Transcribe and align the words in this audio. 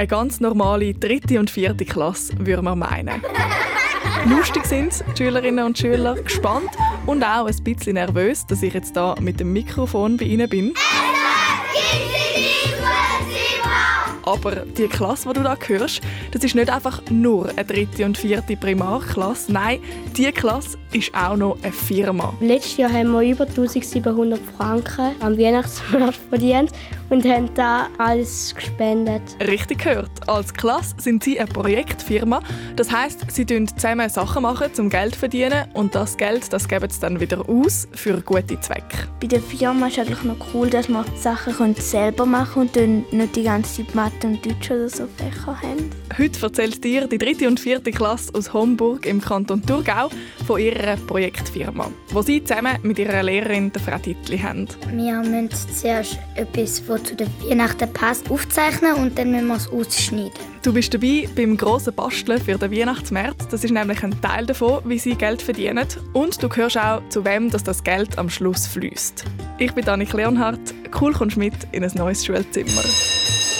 Eine 0.00 0.06
ganz 0.06 0.40
normale 0.40 0.94
dritte 0.94 1.38
und 1.38 1.50
vierte 1.50 1.84
Klasse, 1.84 2.32
würde 2.38 2.62
man 2.62 2.78
meinen. 2.78 3.20
Lustig 4.24 4.64
sind 4.64 5.04
die 5.12 5.24
Schülerinnen 5.24 5.62
und 5.62 5.76
Schüler, 5.76 6.14
gespannt 6.14 6.70
und 7.04 7.22
auch 7.22 7.44
ein 7.44 7.62
bisschen 7.62 7.96
nervös, 7.96 8.46
dass 8.46 8.62
ich 8.62 8.72
jetzt 8.72 8.96
da 8.96 9.14
mit 9.20 9.40
dem 9.40 9.52
Mikrofon 9.52 10.16
bei 10.16 10.24
ihnen 10.24 10.48
bin. 10.48 10.72
Aber 14.22 14.64
die 14.64 14.88
Klasse, 14.88 15.28
die 15.28 15.34
du 15.34 15.42
da 15.42 15.54
hörst, 15.66 16.00
das 16.30 16.44
ist 16.44 16.54
nicht 16.54 16.70
einfach 16.70 17.02
nur 17.10 17.50
eine 17.50 17.64
dritte 17.66 18.06
und 18.06 18.16
vierte 18.16 18.56
Primarklasse. 18.56 19.52
Nein, 19.52 19.80
diese 20.16 20.32
Klasse 20.32 20.78
ist 20.92 21.14
auch 21.14 21.36
noch 21.36 21.58
eine 21.62 21.72
Firma. 21.72 22.32
Letztes 22.40 22.78
Jahr 22.78 22.92
haben 22.92 23.12
wir 23.12 23.20
über 23.20 23.46
1700 23.46 24.40
Franken 24.56 25.10
am 25.20 25.36
Weihnachtsmarkt 25.36 26.20
verdient 26.30 26.70
und 27.10 27.24
haben 27.24 27.52
da 27.54 27.88
alles 27.98 28.54
gespendet. 28.54 29.22
Richtig 29.46 29.84
gehört. 29.84 30.10
Als 30.26 30.54
Klasse 30.54 30.94
sind 30.98 31.24
sie 31.24 31.38
eine 31.38 31.48
Projektfirma. 31.48 32.40
Das 32.76 32.90
heißt, 32.90 33.30
sie 33.30 33.44
machen 33.44 33.68
zusammen 33.68 34.08
Sachen 34.08 34.42
machen, 34.42 34.70
um 34.78 34.88
Geld 34.88 35.14
zu 35.14 35.20
verdienen 35.20 35.68
und 35.74 35.94
das 35.94 36.16
Geld, 36.16 36.52
das 36.52 36.68
geben 36.68 36.88
sie 36.88 37.00
dann 37.00 37.20
wieder 37.20 37.48
aus 37.48 37.88
für 37.92 38.20
gute 38.20 38.58
Zwecke. 38.60 39.08
Bei 39.20 39.26
der 39.26 39.40
Firma 39.40 39.88
ist 39.88 39.98
es 39.98 40.06
eigentlich 40.06 40.22
noch 40.22 40.36
cool, 40.54 40.70
dass 40.70 40.88
man 40.88 41.04
Sachen 41.16 41.74
selber 41.74 42.24
machen 42.24 42.72
können 42.72 43.04
und 43.10 43.12
nicht 43.12 43.36
die 43.36 43.42
ganze 43.42 43.84
Zeit 43.84 43.94
Mathe 43.94 44.26
und 44.26 44.44
Deutsch 44.46 44.70
oder 44.70 44.88
so 44.88 45.06
Fächer 45.16 45.60
haben. 45.60 45.90
Heute 46.16 46.42
erzählt 46.42 46.82
dir 46.84 47.06
die 47.06 47.18
dritte 47.18 47.48
und 47.48 47.60
vierte 47.60 47.90
Klasse 47.90 48.32
aus 48.34 48.52
Homburg 48.52 49.06
im 49.06 49.20
Kanton 49.20 49.62
Thurgau 49.62 50.10
von 50.46 50.60
ihrer 50.60 50.96
Projektfirma, 50.96 51.90
wo 52.10 52.22
sie 52.22 52.42
zusammen 52.42 52.78
mit 52.82 52.98
ihrer 52.98 53.22
Lehrerin 53.22 53.72
der 53.72 53.82
Frau 53.82 53.98
Tittli 53.98 54.38
haben. 54.38 54.68
Wir 54.92 55.16
müssen 55.16 55.50
zuerst 55.74 56.18
etwas, 56.34 56.84
das 56.86 56.99
zu 57.04 57.14
der 57.14 57.26
Weihnachten 57.44 57.92
passt, 57.92 58.30
aufzeichnen 58.30 58.94
und 58.94 59.18
dann 59.18 59.30
müssen 59.30 59.48
wir 59.48 59.56
es 59.56 59.68
ausschneiden. 59.68 60.32
Du 60.62 60.72
bist 60.72 60.92
dabei 60.92 61.28
beim 61.34 61.56
grossen 61.56 61.94
Basteln 61.94 62.40
für 62.40 62.58
den 62.58 62.70
Weihnachtsmärz. 62.70 63.48
Das 63.48 63.64
ist 63.64 63.70
nämlich 63.70 64.02
ein 64.02 64.20
Teil 64.20 64.46
davon, 64.46 64.82
wie 64.84 64.98
sie 64.98 65.14
Geld 65.14 65.40
verdienen. 65.40 65.86
Und 66.12 66.42
du 66.42 66.48
hörst 66.54 66.78
auch, 66.78 67.00
zu 67.08 67.24
wem 67.24 67.50
dass 67.50 67.64
das 67.64 67.82
Geld 67.82 68.18
am 68.18 68.28
Schluss 68.28 68.66
fließt. 68.66 69.24
Ich 69.58 69.72
bin 69.72 69.88
Annik 69.88 70.12
Leonhardt. 70.12 70.74
Cool 71.00 71.12
kommst 71.12 71.36
mit 71.36 71.54
in 71.72 71.84
ein 71.84 71.92
neues 71.94 72.24
Schulzimmer. 72.24 72.82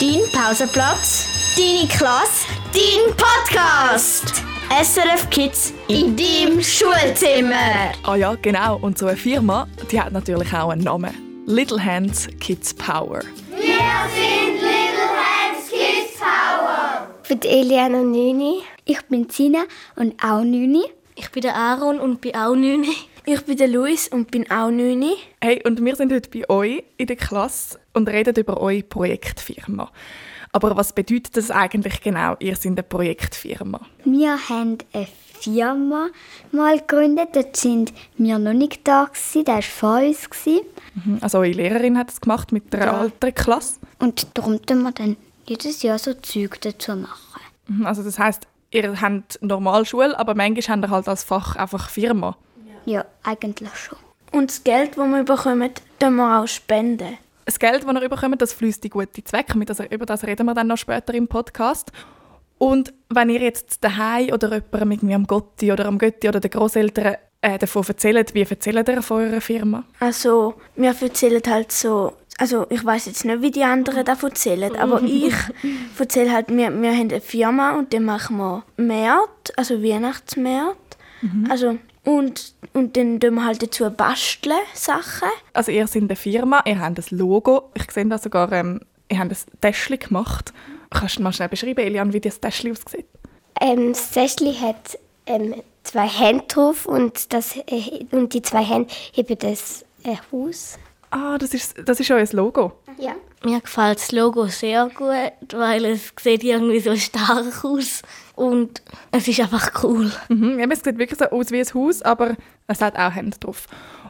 Dein 0.00 0.20
Pausenplatz, 0.32 1.56
deine 1.56 1.88
Klasse, 1.88 2.46
dein 2.72 3.16
Podcast. 3.16 4.44
SRF 4.70 5.28
Kids 5.30 5.72
in 5.88 6.16
deinem 6.16 6.62
Schulzimmer. 6.62 7.92
Ah 8.04 8.14
ja, 8.14 8.36
genau. 8.40 8.76
Und 8.76 8.98
so 8.98 9.06
eine 9.06 9.16
Firma, 9.16 9.66
die 9.90 10.00
hat 10.00 10.12
natürlich 10.12 10.52
auch 10.52 10.70
einen 10.70 10.84
Namen. 10.84 11.29
Little 11.46 11.78
Hands 11.78 12.28
Kids 12.38 12.72
Power. 12.74 13.22
Wir 13.50 13.80
sind 14.14 14.54
Little 14.60 15.10
Hands 15.16 15.68
Kids 15.68 16.18
Power. 16.18 17.08
Ich 17.22 17.28
bin 17.28 17.42
Eliane 17.42 18.00
und 18.02 18.10
Nini. 18.12 18.62
Ich 18.84 19.00
bin 19.02 19.28
Sina 19.30 19.64
und 19.96 20.22
auch 20.22 20.42
Nini. 20.42 20.84
Ich 21.16 21.30
bin 21.30 21.42
der 21.42 21.56
Aaron 21.56 21.98
und 21.98 22.20
bin 22.20 22.34
auch 22.34 22.54
Nini. 22.54 22.94
Ich 23.24 23.42
bin 23.44 23.56
der 23.56 23.68
Luis 23.68 24.08
und 24.08 24.30
bin 24.30 24.50
auch 24.50 24.70
Nini. 24.70 25.14
Hey, 25.40 25.62
und 25.64 25.84
wir 25.84 25.96
sind 25.96 26.12
heute 26.12 26.30
bei 26.30 26.48
euch 26.48 26.84
in 26.96 27.06
der 27.06 27.16
Klasse 27.16 27.78
und 27.92 28.08
reden 28.08 28.36
über 28.36 28.60
eure 28.60 28.82
Projektfirma. 28.82 29.90
Aber 30.52 30.76
was 30.76 30.92
bedeutet 30.92 31.36
das 31.36 31.50
eigentlich 31.50 32.00
genau? 32.00 32.36
Ihr 32.40 32.56
seid 32.56 32.72
eine 32.72 32.82
Projektfirma. 32.82 33.80
Wir 34.04 34.48
haben 34.48 34.78
eine 34.92 35.06
Firma 35.42 36.08
mal 36.52 36.78
gegründet. 36.78 37.30
Dort 37.32 37.56
sind 37.56 37.92
wir 38.16 38.38
noch 38.38 38.52
nicht 38.52 38.86
da 38.86 39.04
gewesen. 39.04 39.44
Der 39.44 39.54
war 39.56 39.62
vor 39.62 40.00
uns. 40.00 40.28
Mhm. 40.46 41.18
Also 41.20 41.38
eure 41.38 41.50
Lehrerin 41.50 41.98
hat 41.98 42.10
es 42.10 42.20
gemacht 42.20 42.52
mit 42.52 42.72
der 42.72 42.80
ja. 42.80 42.98
alten 42.98 43.34
Klasse. 43.34 43.76
Und 43.98 44.26
darum 44.34 44.60
tun 44.64 44.82
wir 44.82 44.92
dann 44.92 45.16
jedes 45.46 45.82
Jahr 45.82 45.98
so 45.98 46.14
Zeug 46.14 46.60
dazu 46.60 46.96
machen. 46.96 47.40
Mhm. 47.68 47.86
Also 47.86 48.02
das 48.02 48.18
heißt, 48.18 48.46
ihr 48.70 49.00
habt 49.00 49.38
Normalschule, 49.42 50.18
aber 50.18 50.34
manchmal 50.34 50.76
habt 50.76 50.84
ihr 50.84 50.90
halt 50.90 51.08
als 51.08 51.24
Fach 51.24 51.56
einfach 51.56 51.90
Firma. 51.90 52.36
Ja, 52.86 53.04
eigentlich 53.22 53.74
schon. 53.74 53.98
Und 54.32 54.50
das 54.50 54.64
Geld, 54.64 54.96
das 54.96 55.08
wir 55.08 55.24
bekommen, 55.24 55.70
tun 55.98 56.16
wir 56.16 56.40
auch 56.40 56.46
spenden. 56.46 57.18
Das 57.44 57.58
Geld, 57.58 57.84
das 57.84 58.02
ihr 58.02 58.08
bekommt, 58.08 58.40
das 58.40 58.52
fließt 58.52 58.84
in 58.84 58.90
gute 58.90 59.24
Zwecke. 59.24 59.58
Über 59.90 60.06
das 60.06 60.24
reden 60.24 60.46
wir 60.46 60.54
dann 60.54 60.68
noch 60.68 60.78
später 60.78 61.12
im 61.14 61.26
Podcast. 61.26 61.90
Und 62.60 62.92
wenn 63.08 63.30
ihr 63.30 63.40
jetzt 63.40 63.82
daheim 63.82 64.34
oder 64.34 64.52
jemandem 64.52 64.90
irgendwie 64.92 65.14
am 65.14 65.26
Gotti 65.26 65.72
oder 65.72 65.86
am 65.86 65.96
Götti 65.96 66.28
oder 66.28 66.40
den 66.40 66.50
Großeltern 66.50 67.16
äh, 67.40 67.56
davon 67.56 67.84
erzählt, 67.88 68.34
wie 68.34 68.42
erzählt 68.42 68.86
ihr 68.86 69.00
von 69.00 69.22
eurer 69.22 69.40
Firma? 69.40 69.84
Also, 69.98 70.52
wir 70.76 70.94
erzählen 71.00 71.40
halt 71.46 71.72
so, 71.72 72.12
also 72.36 72.66
ich 72.68 72.84
weiß 72.84 73.06
jetzt 73.06 73.24
nicht, 73.24 73.40
wie 73.40 73.50
die 73.50 73.64
anderen 73.64 74.04
davon 74.04 74.28
erzählen, 74.28 74.76
aber 74.76 75.00
ich 75.04 75.32
erzähle 75.98 76.32
halt, 76.32 76.50
wir, 76.50 76.70
wir 76.82 76.92
haben 76.92 77.10
eine 77.10 77.22
Firma 77.22 77.78
und 77.78 77.94
dann 77.94 78.04
machen 78.04 78.36
wir 78.36 78.62
Märkte, 78.76 79.54
also 79.56 79.82
Weihnachtsmärkte. 79.82 80.98
Mhm. 81.22 81.46
Also 81.50 81.78
und, 82.04 82.54
und 82.74 82.94
dann 82.98 83.20
tun 83.20 83.36
wir 83.36 83.46
halt 83.46 83.62
dazu 83.62 83.90
basteln 83.90 84.58
Sachen. 84.74 85.28
Also 85.54 85.72
ihr 85.72 85.86
seid 85.86 86.02
eine 86.02 86.16
Firma, 86.16 86.62
ihr 86.66 86.78
habt 86.78 86.98
ein 86.98 87.18
Logo. 87.18 87.70
Ich 87.72 87.90
sehe 87.90 88.04
da 88.04 88.18
sogar, 88.18 88.52
ähm, 88.52 88.80
ihr 89.10 89.18
habt 89.18 89.30
ein 89.30 89.60
Täschchen 89.62 89.98
gemacht. 89.98 90.52
Kannst 90.90 91.18
du 91.18 91.22
mal 91.22 91.32
schnell 91.32 91.48
beschreiben, 91.48 91.80
Elian, 91.80 92.12
wie 92.12 92.20
das 92.20 92.40
Täschchen 92.40 92.72
aussieht? 92.72 93.06
Ähm, 93.60 93.92
das 93.92 94.10
Täschchen 94.10 94.60
hat 94.60 94.98
ähm, 95.26 95.54
zwei 95.84 96.08
Hände 96.08 96.44
drauf 96.48 96.86
und, 96.86 97.32
das, 97.32 97.56
äh, 97.56 98.04
und 98.10 98.34
die 98.34 98.42
zwei 98.42 98.64
Hände 98.64 98.92
heben 99.12 99.38
das 99.38 99.84
äh, 100.04 100.16
Haus. 100.32 100.78
Ah, 101.10 101.38
das 101.38 101.54
ist, 101.54 101.76
das 101.84 101.98
ist 102.00 102.10
euer 102.10 102.26
Logo? 102.32 102.72
Ja. 102.98 103.14
Mir 103.42 103.60
gefällt 103.60 103.98
das 103.98 104.12
Logo 104.12 104.46
sehr 104.46 104.88
gut, 104.94 105.54
weil 105.54 105.84
es 105.86 106.12
sieht 106.20 106.44
irgendwie 106.44 106.80
so 106.80 106.94
stark 106.94 107.64
aus 107.64 108.02
und 108.36 108.82
es 109.10 109.26
ist 109.26 109.40
einfach 109.40 109.82
cool. 109.82 110.12
Mhm, 110.28 110.58
ja, 110.58 110.66
es 110.70 110.80
sieht 110.80 110.98
wirklich 110.98 111.18
so 111.18 111.24
aus 111.26 111.50
wie 111.50 111.60
ein 111.60 111.74
Haus, 111.74 112.02
aber 112.02 112.36
es 112.66 112.80
hat 112.80 112.96
auch 112.96 113.14
Hände 113.14 113.38
drauf. 113.38 113.66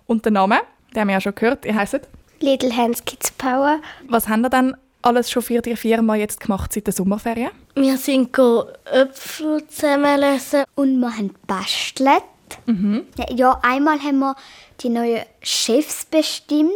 Und 0.06 0.24
der 0.24 0.32
Name, 0.32 0.60
den 0.94 1.00
haben 1.00 1.08
wir 1.08 1.14
ja 1.14 1.20
schon 1.20 1.34
gehört, 1.34 1.64
ihr 1.64 1.74
heisst? 1.74 2.00
Little 2.40 2.76
Hands 2.76 3.04
Kids 3.04 3.30
Power. 3.32 3.80
Was 4.08 4.28
haben 4.28 4.44
ihr 4.44 4.50
dann 4.50 4.76
alles 5.02 5.30
schon 5.30 5.42
für 5.42 5.60
die 5.60 5.76
Firma 5.76 6.14
jetzt 6.16 6.40
gemacht 6.40 6.72
seit 6.72 6.86
der 6.86 6.92
Sommerferien? 6.92 7.50
Wir 7.74 7.96
sind 7.96 8.36
Äpfel 8.84 9.66
zusammenlesen 9.68 10.64
und 10.74 10.98
wir 10.98 11.16
haben 11.16 11.34
bastelt. 11.46 12.22
Mhm. 12.66 13.06
Ja, 13.30 13.58
einmal 13.62 13.98
haben 14.00 14.18
wir 14.18 14.34
die 14.80 14.88
neuen 14.88 15.22
Chefs 15.42 16.04
bestimmt 16.04 16.72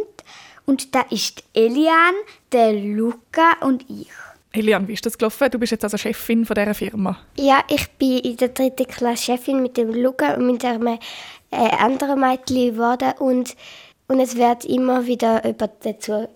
und 0.65 0.95
da 0.95 1.01
ist 1.09 1.43
Elian, 1.53 2.15
der 2.51 2.73
Luca 2.73 3.53
und 3.61 3.85
ich. 3.89 4.07
Elian, 4.51 4.87
wie 4.87 4.93
ist 4.93 5.05
das 5.05 5.17
gelaufen? 5.17 5.49
Du 5.51 5.59
bist 5.59 5.71
jetzt 5.71 5.83
also 5.83 5.97
Chefin 5.97 6.45
von 6.45 6.55
dieser 6.55 6.73
Firma. 6.73 7.17
Ja, 7.37 7.63
ich 7.67 7.89
bin 7.91 8.19
in 8.19 8.37
der 8.37 8.49
dritten 8.49 8.87
Klasse 8.87 9.23
Chefin 9.23 9.61
mit 9.61 9.75
dem 9.75 9.93
Luca 9.93 10.35
und 10.35 10.47
mit 10.47 10.63
einem 10.63 10.87
äh, 10.87 10.97
anderen 11.51 12.21
Mädchen 12.21 12.73
geworden 12.73 13.13
und, 13.19 13.55
und 14.07 14.19
es 14.19 14.37
wird 14.37 14.63
immer 14.65 15.05
wieder 15.05 15.45
jemand 15.45 15.73
dazu 15.83 16.27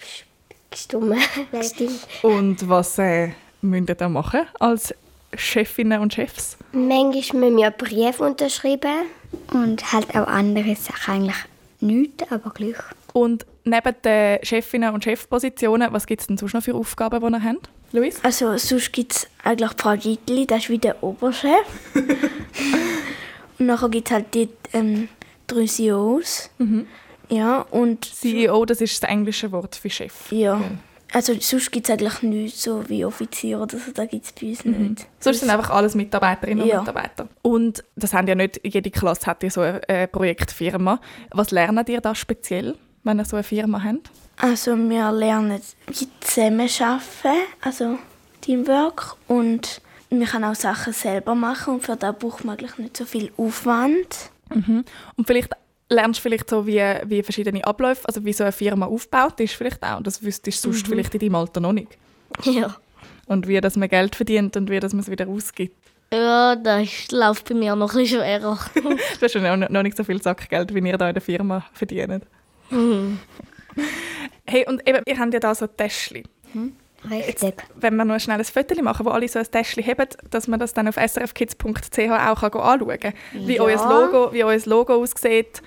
gestimmt. 0.72 1.18
und 2.22 2.70
was 2.70 2.98
äh, 3.00 3.30
müsst 3.62 3.90
ihr 3.90 3.96
da 3.96 4.10
machen 4.10 4.42
als 4.60 4.94
Chefinnen 5.36 6.02
und 6.02 6.14
Chefs? 6.14 6.58
Manchmal 6.72 7.52
müssen 7.52 7.58
wir 7.58 7.72
Briefe 7.72 8.24
unterschreiben. 8.24 9.06
Und 9.54 9.92
halt 9.94 10.10
auch 10.16 10.28
andere 10.28 10.76
Sachen 10.76 11.14
eigentlich 11.14 11.36
nichts, 11.82 12.32
aber 12.32 12.50
gleich. 12.50 12.76
Und 13.14 13.46
neben 13.64 13.96
den 14.04 14.40
Chefinnen 14.44 14.94
und 14.94 15.04
Chefpositionen, 15.04 15.92
was 15.94 16.06
gibt 16.06 16.22
es 16.22 16.28
denn 16.28 16.38
sonst 16.38 16.54
noch 16.54 16.64
für 16.64 16.76
Aufgaben, 16.76 17.20
die 17.20 17.38
ihr 17.38 17.44
habt? 17.44 17.70
Luis? 17.92 18.20
Also 18.24 18.58
sonst 18.58 18.92
gibt 18.94 19.14
es 19.14 19.28
eigentlich 19.44 19.72
Frau 19.78 19.96
Gittli, 19.96 20.46
das 20.46 20.64
ist 20.64 20.70
wie 20.70 20.78
der 20.78 21.02
Oberchef. 21.04 21.66
und 23.60 23.66
nachher 23.66 23.90
gibt 23.90 24.08
es 24.08 24.14
halt 24.14 24.34
die 24.34 24.50
ähm, 24.74 25.10
drei 25.48 25.66
CEOs. 25.66 26.50
Mhm. 26.60 26.88
Ja, 27.30 27.62
und 27.72 28.06
CEO, 28.06 28.66
das 28.66 28.82
ist 28.82 29.04
das 29.04 29.10
englische 29.10 29.52
Wort 29.52 29.76
für 29.76 29.90
Chef. 29.90 30.32
Ja. 30.32 30.56
Okay. 30.56 30.78
Also 31.12 31.34
sonst 31.40 31.72
gibt 31.72 31.90
es 31.90 31.94
eigentlich 31.94 32.22
nichts 32.22 32.64
so 32.64 32.88
wie 32.88 33.04
Offizier 33.04 33.60
oder 33.60 33.80
so, 33.80 33.92
da 33.92 34.06
gibt 34.06 34.26
es 34.26 34.32
bei 34.32 34.48
uns 34.50 34.64
mhm. 34.64 34.90
nicht. 34.90 35.08
Sonst 35.20 35.40
sind 35.40 35.50
einfach 35.50 35.72
alles 35.72 35.96
Mitarbeiterinnen 35.96 36.64
und 36.64 36.70
ja. 36.70 36.80
Mitarbeiter. 36.80 37.28
Und 37.42 37.84
das 37.96 38.14
haben 38.14 38.28
ja 38.28 38.36
nicht, 38.36 38.62
jede 38.64 38.92
Klasse 38.92 39.26
hat 39.26 39.42
ja 39.42 39.50
so 39.50 39.62
eine 39.62 40.08
Projektfirma. 40.08 41.00
Was 41.32 41.50
lernt 41.50 41.90
ihr 41.90 42.02
da 42.02 42.14
speziell, 42.14 42.76
wenn 43.04 43.20
ihr 43.20 43.26
so 43.26 43.38
eine 43.38 43.44
Firma 43.44 43.84
habt? 43.84 44.12
Also 44.38 44.78
wir 44.78 45.12
lernen 45.12 45.60
wie 45.88 46.08
zusammenarbeiten, 46.20 47.42
also 47.62 47.98
Teamwork 48.42 49.16
und 49.28 49.82
wir 50.10 50.28
können 50.28 50.46
auch 50.46 50.56
Sachen 50.56 50.94
selber 50.94 51.36
machen 51.36 51.76
und 51.76 51.84
für 51.84 51.96
das 51.96 52.16
braucht 52.18 52.46
man 52.46 52.58
eigentlich 52.58 52.78
nicht 52.78 52.98
so 52.98 53.06
viel 53.06 53.32
Aufwand. 53.36 54.30
Mhm. 54.54 54.86
Und 55.16 55.28
vielleicht 55.28 55.54
lernst 55.90 56.20
du 56.20 56.24
vielleicht 56.24 56.50
so, 56.50 56.66
wie, 56.66 56.82
wie 57.06 57.24
verschiedene 57.24 57.64
Abläufe, 57.66 58.08
also 58.08 58.24
wie 58.24 58.34
so 58.34 58.44
eine 58.44 58.52
Firma 58.52 58.86
aufgebaut 58.86 59.40
ist 59.40 59.54
vielleicht 59.54 59.84
auch. 59.84 60.02
Das 60.02 60.24
wüsstest 60.24 60.64
du 60.64 60.72
sonst 60.72 60.88
mhm. 60.88 60.92
vielleicht 60.92 61.14
in 61.16 61.20
deinem 61.20 61.36
Alter 61.36 61.60
noch 61.60 61.74
nicht. 61.74 61.98
Ja. 62.44 62.78
Und 63.26 63.48
wie 63.48 63.60
dass 63.60 63.76
man 63.76 63.90
Geld 63.90 64.16
verdient 64.16 64.56
und 64.56 64.70
wie 64.70 64.80
dass 64.80 64.94
man 64.94 65.02
es 65.02 65.10
wieder 65.10 65.28
ausgibt. 65.28 65.76
Ja, 66.12 66.56
das 66.56 67.12
läuft 67.12 67.50
bei 67.50 67.56
mir 67.56 67.76
noch 67.76 67.94
ein 67.94 68.00
bisschen 68.00 68.20
schwerer. 68.20 68.58
du 68.74 68.98
hast 69.22 69.32
schon 69.32 69.60
noch 69.60 69.84
nicht 69.84 69.98
so 69.98 70.04
viel 70.04 70.22
Sackgeld, 70.22 70.74
wie 70.74 70.80
ihr 70.80 70.98
da 70.98 71.10
in 71.10 71.14
der 71.14 71.22
Firma 71.22 71.66
verdient. 71.74 72.24
Mhm. 72.72 73.20
Hey, 74.46 74.66
und 74.68 74.88
eben, 74.88 75.04
ihr 75.06 75.20
habt 75.20 75.34
ja 75.34 75.40
da 75.40 75.54
so 75.54 75.68
Täschchen. 75.68 76.24
Mhm. 76.54 76.74
Richtig. 77.10 77.56
Wenn 77.76 77.96
wir 77.96 78.06
noch 78.06 78.20
schnell 78.20 78.40
ein 78.40 78.46
Foto 78.46 78.82
machen, 78.82 79.06
wo 79.06 79.10
alle 79.12 79.28
so 79.28 79.40
ein 79.40 79.46
Täschchen 79.50 79.86
haben, 79.86 80.08
dass 80.32 80.48
man 80.48 80.60
das 80.60 80.74
dann 80.74 80.88
auf 80.88 80.96
srfkids.ch 80.96 82.00
auch 82.00 82.42
kann 82.42 82.52
anschauen 82.62 83.00
kann. 83.00 83.14
Wie, 83.34 83.56
Ja. 83.56 83.64
euer 83.64 83.88
Logo, 83.90 84.34
wie 84.34 84.44
euer 84.44 84.60
Logo 84.66 84.96
aussieht 84.96 85.62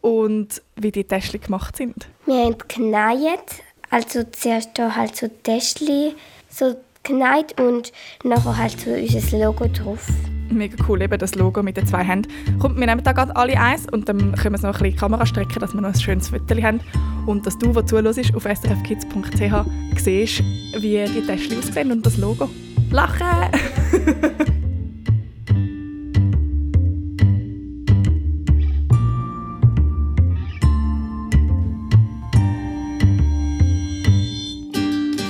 und 0.00 0.62
wie 0.76 0.92
die 0.92 1.04
Täschchen 1.04 1.40
gemacht 1.40 1.76
sind. 1.76 2.08
Wir 2.26 2.44
haben 2.44 2.56
genäht, 2.68 3.62
also 3.90 4.22
zuerst 4.30 4.70
da 4.78 4.94
halt 4.94 5.16
so 5.16 5.28
Täschchen 5.42 6.14
so 6.48 6.76
genäht 7.02 7.60
und 7.60 7.92
nachher 8.22 8.56
halt 8.56 8.80
so 8.80 8.90
unser 8.90 9.38
Logo 9.38 9.66
drauf. 9.68 10.06
Mega 10.50 10.82
cool, 10.88 11.02
eben 11.02 11.18
das 11.18 11.34
Logo 11.34 11.62
mit 11.62 11.76
den 11.76 11.86
zwei 11.86 12.02
Händen. 12.04 12.30
Kommt, 12.58 12.78
wir 12.78 12.86
nehmen 12.86 13.02
da 13.02 13.12
gerade 13.12 13.34
alle 13.36 13.58
eins 13.60 13.86
und 13.90 14.08
dann 14.08 14.34
können 14.34 14.54
wir 14.54 14.56
es 14.56 14.62
noch 14.62 14.68
ein 14.68 14.72
bisschen 14.72 14.86
in 14.86 14.92
die 14.92 14.98
Kamera 14.98 15.26
strecken, 15.26 15.60
dass 15.60 15.74
wir 15.74 15.80
noch 15.80 15.90
ein 15.90 16.00
schönes 16.00 16.28
Foto 16.28 16.54
haben. 16.62 16.80
Und 17.28 17.44
dass 17.46 17.58
du, 17.58 17.70
der 17.74 17.84
zuhörst, 17.84 18.34
auf 18.34 18.44
srfkids.ch 18.44 20.00
siehst, 20.00 20.42
wie 20.78 21.04
die 21.04 21.20
Täschchen 21.26 21.58
aussehen 21.58 21.92
und 21.92 22.06
das 22.06 22.16
Logo. 22.16 22.48
Lachen! 22.90 23.26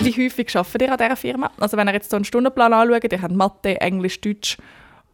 Wie 0.00 0.24
häufig 0.24 0.56
arbeitet 0.56 0.82
ihr 0.82 0.92
an 0.92 0.98
dieser 0.98 1.16
Firma? 1.16 1.50
Also 1.58 1.76
wenn 1.76 1.88
ihr 1.88 1.94
jetzt 1.94 2.10
so 2.10 2.16
einen 2.16 2.24
Stundenplan 2.24 2.72
anschaut, 2.72 3.12
ihr 3.12 3.20
habt 3.20 3.34
Mathe, 3.34 3.80
Englisch, 3.80 4.20
Deutsch 4.20 4.56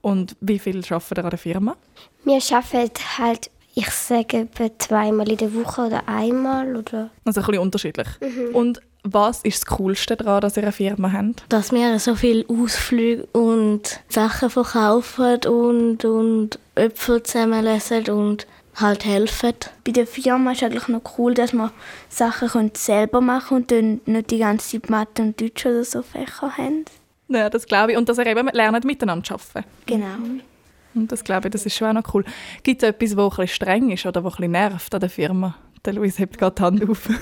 und 0.02 0.36
wie 0.42 0.58
viel 0.58 0.84
arbeitet 0.90 1.16
ihr 1.16 1.24
an 1.24 1.30
der 1.30 1.38
Firma? 1.38 1.76
Wir 2.24 2.40
arbeiten 2.52 3.18
halt, 3.18 3.50
ich 3.74 3.90
sage 3.90 4.38
etwa 4.38 4.68
zweimal 4.78 5.28
in 5.28 5.36
der 5.36 5.54
Woche 5.54 5.82
oder 5.82 6.08
einmal 6.08 6.76
oder 6.76 7.10
Also 7.24 7.40
ein 7.40 7.46
bisschen 7.46 7.62
unterschiedlich. 7.62 8.08
Und 8.52 8.80
was 9.02 9.42
ist 9.42 9.62
das 9.62 9.76
Coolste 9.76 10.16
daran, 10.16 10.40
dass 10.40 10.56
ihr 10.56 10.62
eine 10.62 10.72
Firma 10.72 11.12
habt? 11.12 11.44
Dass 11.48 11.72
wir 11.72 11.98
so 11.98 12.14
viele 12.14 12.44
Ausflüge 12.48 13.26
und 13.32 14.00
Sachen 14.08 14.48
verkaufen 14.48 15.40
und, 15.46 16.04
und 16.04 16.58
Äpfel 16.74 17.22
zusammenlesen 17.22 18.08
und 18.08 18.46
halt 18.76 19.04
helfen. 19.04 19.52
Bei 19.84 19.92
der 19.92 20.06
Firma 20.06 20.52
ist 20.52 20.62
eigentlich 20.62 20.88
noch 20.88 21.02
cool, 21.18 21.34
dass 21.34 21.52
man 21.52 21.70
Sachen 22.08 22.70
selber 22.74 23.20
machen 23.20 23.66
können 23.66 24.00
und 24.00 24.06
dann 24.06 24.14
nicht 24.14 24.30
die 24.30 24.38
ganze 24.38 24.80
Zeit 24.80 24.90
Mathe 24.90 25.22
und 25.22 25.40
Deutsch 25.40 25.66
oder 25.66 25.84
so 25.84 26.02
Fächer 26.02 26.56
haben. 26.56 26.84
Ja, 27.28 27.50
das 27.50 27.66
glaube 27.66 27.92
ich. 27.92 27.98
Und 27.98 28.08
dass 28.08 28.18
ihr 28.18 28.26
eben 28.26 28.48
lernt, 28.48 28.84
miteinander 28.84 29.24
zu 29.24 29.34
arbeiten. 29.34 29.68
Genau. 29.86 30.16
Und 30.94 31.10
das 31.10 31.24
glaube 31.24 31.48
ich, 31.48 31.52
das 31.52 31.66
ist 31.66 31.76
schon 31.76 31.88
auch 31.88 32.02
noch 32.02 32.14
cool. 32.14 32.24
Gibt 32.62 32.82
es 32.82 32.88
etwas, 32.88 33.10
das 33.10 33.18
ein 33.18 33.28
bisschen 33.28 33.48
streng 33.48 33.90
ist 33.90 34.06
oder 34.06 34.22
was 34.24 34.34
ein 34.34 34.36
bisschen 34.36 34.52
nervt 34.52 34.94
an 34.94 35.00
der 35.00 35.10
Firma? 35.10 35.56
Der 35.84 35.92
Luis 35.92 36.18
hebt 36.18 36.38
gerade 36.38 36.54
die 36.56 36.62
Hand 36.62 36.88
auf. 36.88 37.08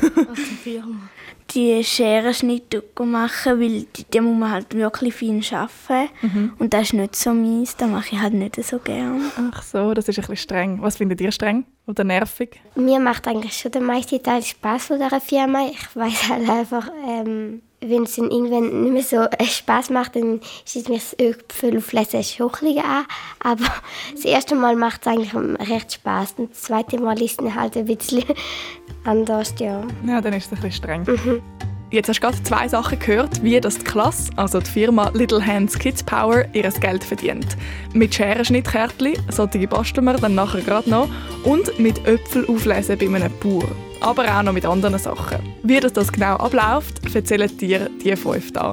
Die 1.55 1.85
Scherenschnitte 1.85 2.83
machen, 3.05 3.61
weil 3.61 3.83
die, 3.83 4.05
die 4.05 4.21
muss 4.21 4.39
man 4.39 4.53
halt 4.53 4.75
wirklich 4.75 5.13
fein 5.13 5.45
arbeiten. 5.51 6.53
Und 6.59 6.73
das 6.73 6.83
ist 6.85 6.93
nicht 6.95 7.17
so 7.17 7.35
meins, 7.35 7.77
das 7.77 7.91
mache 7.91 8.15
ich 8.15 8.21
halt 8.21 8.33
nicht 8.33 8.63
so 8.65 8.79
gerne. 8.79 9.21
Ach 9.53 9.63
so, 9.63 9.93
das 9.93 10.09
ist 10.09 10.19
ein 10.19 10.23
bisschen 10.23 10.37
streng. 10.37 10.81
Was 10.81 10.97
findet 10.97 11.21
ihr 11.21 11.33
streng 11.33 11.67
oder 11.87 12.05
nervig? 12.05 12.61
Mir 12.75 13.01
macht 13.01 13.27
eigentlich 13.27 13.55
schon 13.55 13.73
der 13.73 13.83
meiste 13.83 14.23
Teil 14.23 14.43
Spaß 14.43 14.87
von 14.87 14.99
dieser 15.01 15.21
Firma. 15.21 15.67
Ich 15.67 15.95
weiß 15.95 16.29
halt 16.31 16.49
einfach, 16.49 16.89
ähm, 17.07 17.61
wenn 17.85 18.05
es 18.05 18.17
dann 18.17 18.31
irgendwann 18.31 18.83
nicht 18.83 18.93
mehr 18.93 19.03
so 19.03 19.17
äh, 19.17 19.45
Spaß 19.45 19.91
macht, 19.91 20.17
dann 20.17 20.41
schießt 20.67 20.89
mir 20.89 20.97
das 20.97 21.17
Öpfel 21.19 21.79
auf 21.79 21.93
Lesen 21.93 22.23
schon 22.23 22.51
ein 22.63 22.79
an. 22.79 23.07
Aber 23.41 23.65
das 24.15 24.25
erste 24.25 24.55
Mal 24.55 24.77
macht 24.77 25.03
es 25.03 25.07
eigentlich 25.07 25.35
recht 25.69 25.93
Spaß. 25.93 26.35
Und 26.39 26.51
das 26.51 26.63
zweite 26.63 26.99
Mal 26.99 27.21
ist 27.21 27.41
dann 27.41 27.55
halt 27.55 27.77
ein 27.77 27.87
bisschen 27.87 28.25
anders, 29.05 29.55
ja. 29.59 29.83
Ja, 30.07 30.21
dann 30.21 30.33
ist 30.33 30.47
es 30.47 30.53
ein 30.53 30.63
bisschen 30.63 30.73
streng. 30.73 31.43
Jetzt 31.93 32.09
hast 32.09 32.21
du 32.21 32.27
gerade 32.27 32.43
zwei 32.43 32.69
Sachen 32.69 32.99
gehört, 32.99 33.43
wie 33.43 33.61
das 33.61 33.77
die 33.77 33.85
Klasse, 33.85 34.31
also 34.37 34.61
die 34.61 34.71
Firma 34.71 35.11
Little 35.13 35.47
Hands 35.47 35.79
Kids 35.79 36.03
Power, 36.03 36.47
ihr 36.55 36.63
Geld 36.63 37.05
verdient. 37.05 37.47
Mit 37.93 38.15
Scherenschnittkärtchen, 38.15 39.13
solche 39.29 39.69
basteln 39.69 40.07
wir 40.07 40.15
dann 40.15 40.35
nachher 40.35 40.63
gerade 40.63 40.89
noch, 40.89 41.11
und 41.45 41.79
mit 41.79 42.07
Äpfel 42.07 42.47
auflesen 42.47 42.97
bei 42.97 43.07
einem 43.15 43.31
Bauer. 43.41 43.69
Aber 44.03 44.25
auch 44.37 44.43
noch 44.43 44.53
mit 44.53 44.67
anderen 44.67 44.99
Sachen. 44.99 45.39
Wie 45.63 45.79
das, 45.79 45.93
das 45.93 46.11
genau 46.11 46.35
abläuft, 46.35 47.15
erzählen 47.15 47.57
dir 47.57 47.89
die 48.05 48.17
fünf 48.17 48.53
da. 48.53 48.73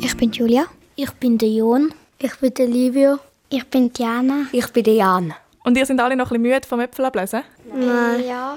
Ich 0.00 0.16
bin 0.16 0.32
Julia. 0.32 0.64
Ich 0.96 1.12
bin 1.12 1.38
der 1.38 1.50
Jon. 1.50 1.94
Ich 2.18 2.34
bin 2.38 2.52
der 2.52 2.66
Livio. 2.66 3.18
Ich 3.48 3.64
bin 3.68 3.92
Diana. 3.92 4.46
Ich 4.50 4.66
bin 4.72 4.82
der 4.82 4.94
Jan. 4.94 5.34
Und 5.62 5.78
ihr 5.78 5.86
sind 5.86 6.00
alle 6.00 6.16
noch 6.16 6.32
ein 6.32 6.42
bisschen 6.42 6.54
müde 6.54 6.66
vom 6.66 6.80
Äpfel 6.80 7.04
ablesen? 7.04 7.42
Ja. 8.26 8.56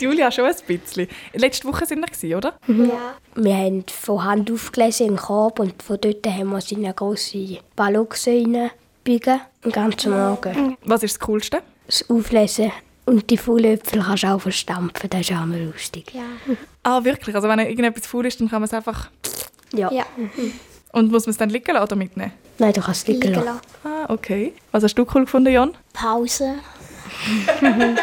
Die 0.00 0.04
Julia 0.04 0.30
schon 0.30 0.44
ein 0.44 0.54
bisschen. 0.68 1.08
Letzte 1.34 1.66
Woche 1.66 1.86
sind 1.86 1.98
wir, 1.98 2.06
gewesen, 2.06 2.34
oder? 2.36 2.54
Wir 3.34 3.56
haben 3.56 3.84
von 3.88 4.22
Hand 4.22 4.48
aufgelesen 4.52 5.06
in 5.06 5.12
den 5.14 5.18
Korb 5.20 5.58
und 5.58 5.82
von 5.82 5.98
dort 6.00 6.24
haben 6.24 6.50
wir 6.50 6.60
in 6.70 6.84
eine 6.84 6.94
grosse 6.94 7.58
Ballon 7.74 8.06
reinbiegen. 8.24 9.40
Den 9.64 9.72
ganzen 9.72 10.12
Morgen. 10.12 10.76
Was 10.84 11.02
ist 11.02 11.16
das 11.16 11.26
Coolste? 11.26 11.62
Das 11.86 12.08
Auflesen 12.08 12.70
und 13.08 13.30
die 13.30 13.36
faulen 13.36 13.64
Äpfel 13.64 14.02
kannst 14.02 14.22
du 14.22 14.28
auch 14.28 14.40
verstampfen, 14.40 15.10
das 15.10 15.20
ist 15.20 15.32
auch 15.32 15.44
mal 15.46 15.60
lustig. 15.60 16.12
Ah, 16.82 17.02
wirklich? 17.04 17.34
Also 17.34 17.48
wenn 17.48 17.58
irgendetwas 17.58 18.06
faul 18.06 18.26
ist, 18.26 18.40
dann 18.40 18.48
kann 18.48 18.60
man 18.60 18.68
es 18.68 18.74
einfach... 18.74 19.10
Ja. 19.72 19.92
Ja. 19.92 20.04
Und 20.92 21.10
muss 21.10 21.26
man 21.26 21.32
es 21.32 21.36
dann 21.36 21.50
liegen 21.50 21.72
lassen 21.72 21.84
oder 21.84 21.96
mitnehmen? 21.96 22.32
Nein, 22.58 22.72
du 22.72 22.80
kannst 22.80 23.02
es 23.02 23.06
liegen 23.08 23.22
Liegen 23.28 23.44
lassen. 23.44 23.60
Ah, 23.84 24.06
okay. 24.08 24.54
Was 24.72 24.82
hast 24.82 24.94
du 24.94 25.06
cool 25.14 25.24
gefunden, 25.24 25.52
Jon? 25.52 25.76
Pause. 25.92 26.54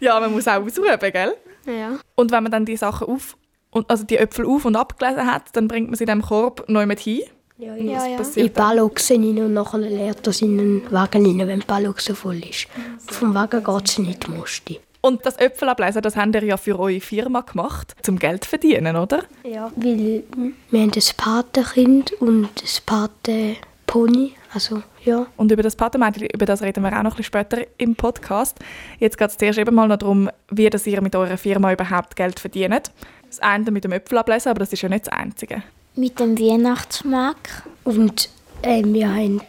Ja, 0.00 0.20
man 0.20 0.32
muss 0.32 0.48
auch 0.48 0.62
ausruhen, 0.62 0.98
gell? 1.00 1.34
Ja. 1.66 1.98
Und 2.14 2.30
wenn 2.30 2.42
man 2.42 2.52
dann 2.52 2.64
die 2.64 2.76
Sachen 2.76 3.08
auf, 3.08 3.36
und, 3.70 3.90
also 3.90 4.04
die 4.04 4.18
Äpfel 4.18 4.46
auf 4.46 4.64
und 4.64 4.76
abgelesen 4.76 5.26
hat, 5.26 5.54
dann 5.54 5.68
bringt 5.68 5.88
man 5.88 5.96
sie 5.96 6.04
in 6.04 6.08
diesem 6.08 6.22
Korb 6.22 6.68
neu 6.68 6.86
mit 6.86 7.00
hin. 7.00 7.22
Ja, 7.58 7.72
Und 7.72 7.84
Ja, 7.84 8.06
ja. 8.06 8.20
In? 8.34 8.52
Ballons 8.52 9.10
rein 9.10 9.38
und 9.38 9.54
nachher 9.54 9.78
leert 9.78 10.26
das 10.26 10.42
in 10.42 10.58
den 10.58 10.92
Wagen 10.92 11.24
rein, 11.24 11.48
wenn 11.48 11.60
die 11.60 11.66
Ballon 11.66 11.94
so 11.96 12.14
voll 12.14 12.40
ist. 12.44 12.66
Vom 13.06 13.34
Wagen 13.34 13.64
geht 13.64 13.88
es 13.88 13.98
nicht, 13.98 14.28
musst 14.28 14.68
du. 14.68 14.74
Und 15.00 15.24
das 15.24 15.36
Äpfel 15.36 15.68
ablesen, 15.68 16.02
das 16.02 16.16
habt 16.16 16.34
ihr 16.34 16.44
ja 16.44 16.56
für 16.56 16.78
eure 16.78 17.00
Firma 17.00 17.40
gemacht, 17.42 17.94
zum 18.02 18.18
Geld 18.18 18.44
zu 18.44 18.50
verdienen, 18.50 18.96
oder? 18.96 19.22
Ja. 19.44 19.70
Weil 19.76 20.24
wir 20.70 20.80
haben 20.80 20.90
ein 20.92 21.02
Patenkind 21.16 22.12
und 22.14 22.48
ein 22.48 22.82
Patenpony. 22.84 24.32
Also, 24.52 24.82
ja. 25.04 25.26
Und 25.36 25.52
über 25.52 25.62
das 25.62 25.76
Patenmädchen, 25.76 26.28
über 26.34 26.44
das 26.44 26.60
reden 26.60 26.82
wir 26.82 26.88
auch 26.88 27.04
noch 27.04 27.12
ein 27.12 27.16
bisschen 27.16 27.24
später 27.24 27.62
im 27.78 27.94
Podcast. 27.94 28.58
Jetzt 28.98 29.16
geht 29.16 29.30
es 29.30 29.36
zuerst 29.36 29.58
eben 29.58 29.74
mal 29.74 29.86
noch 29.86 29.98
darum, 29.98 30.28
wie 30.50 30.68
das 30.68 30.86
ihr 30.86 31.00
mit 31.00 31.14
eurer 31.14 31.36
Firma 31.36 31.72
überhaupt 31.72 32.16
Geld 32.16 32.40
verdient. 32.40 32.90
Das 33.28 33.40
eine 33.40 33.70
mit 33.70 33.84
dem 33.84 33.92
Äpfel 33.92 34.18
ablesen, 34.18 34.48
aber 34.48 34.58
das 34.58 34.72
ist 34.72 34.82
ja 34.82 34.88
nicht 34.88 35.06
das 35.06 35.12
Einzige. 35.12 35.62
Mit 35.96 36.20
dem 36.20 36.38
Weihnachtsmarkt. 36.38 37.62
Und 37.84 38.28
äh, 38.62 38.84
wir 38.84 39.14
haben, 39.14 39.40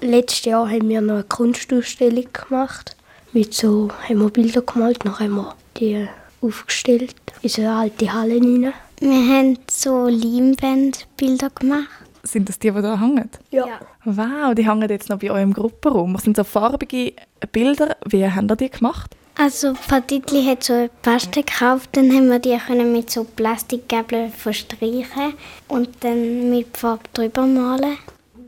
letztes 0.00 0.44
Jahr 0.44 0.68
haben 0.68 0.88
wir 0.88 1.00
noch 1.00 1.14
eine 1.14 1.24
Kunstausstellung 1.24 2.26
gemacht. 2.32 2.96
Mit 3.32 3.54
so 3.54 3.88
haben 4.06 4.18
wir 4.20 4.28
Bilder 4.28 4.60
gemalt, 4.60 5.04
dann 5.04 5.18
haben 5.18 5.36
wir 5.36 5.54
die 5.78 6.06
aufgestellt 6.42 7.14
in 7.40 7.48
so 7.48 7.62
eine 7.62 7.74
alte 7.74 8.12
Halle 8.12 8.34
rein. 8.34 8.72
Wir 9.00 9.36
haben 9.36 9.58
so 9.70 10.06
Leinwandbilder 10.06 11.50
gemacht. 11.50 11.88
Sind 12.24 12.48
das 12.48 12.58
die, 12.58 12.70
die 12.70 12.82
da 12.82 13.00
hängen? 13.00 13.30
Ja. 13.50 13.80
Wow, 14.04 14.54
die 14.54 14.68
hängen 14.68 14.88
jetzt 14.88 15.08
noch 15.08 15.18
bei 15.18 15.30
eurem 15.30 15.52
Gruppenraum. 15.52 16.12
Das 16.12 16.22
sind 16.22 16.36
so 16.36 16.44
farbige 16.44 17.14
Bilder. 17.50 17.96
Wie 18.06 18.28
habt 18.28 18.50
ihr 18.50 18.56
die 18.56 18.70
gemacht? 18.70 19.16
Also 19.42 19.72
Patitli 19.88 20.44
hat 20.44 20.62
so 20.62 20.72
eine 20.72 20.90
Paste 21.02 21.42
gekauft, 21.42 21.88
dann 21.94 22.12
haben 22.12 22.28
wir 22.28 22.38
die 22.38 22.56
können 22.58 22.92
mit 22.92 23.10
so 23.10 23.24
Plastikgabeln 23.24 24.30
verstreichen 24.32 25.34
und 25.66 25.88
dann 26.04 26.48
mit 26.48 26.76
Farbe 26.76 27.02
drüber 27.12 27.44
malen. 27.44 27.98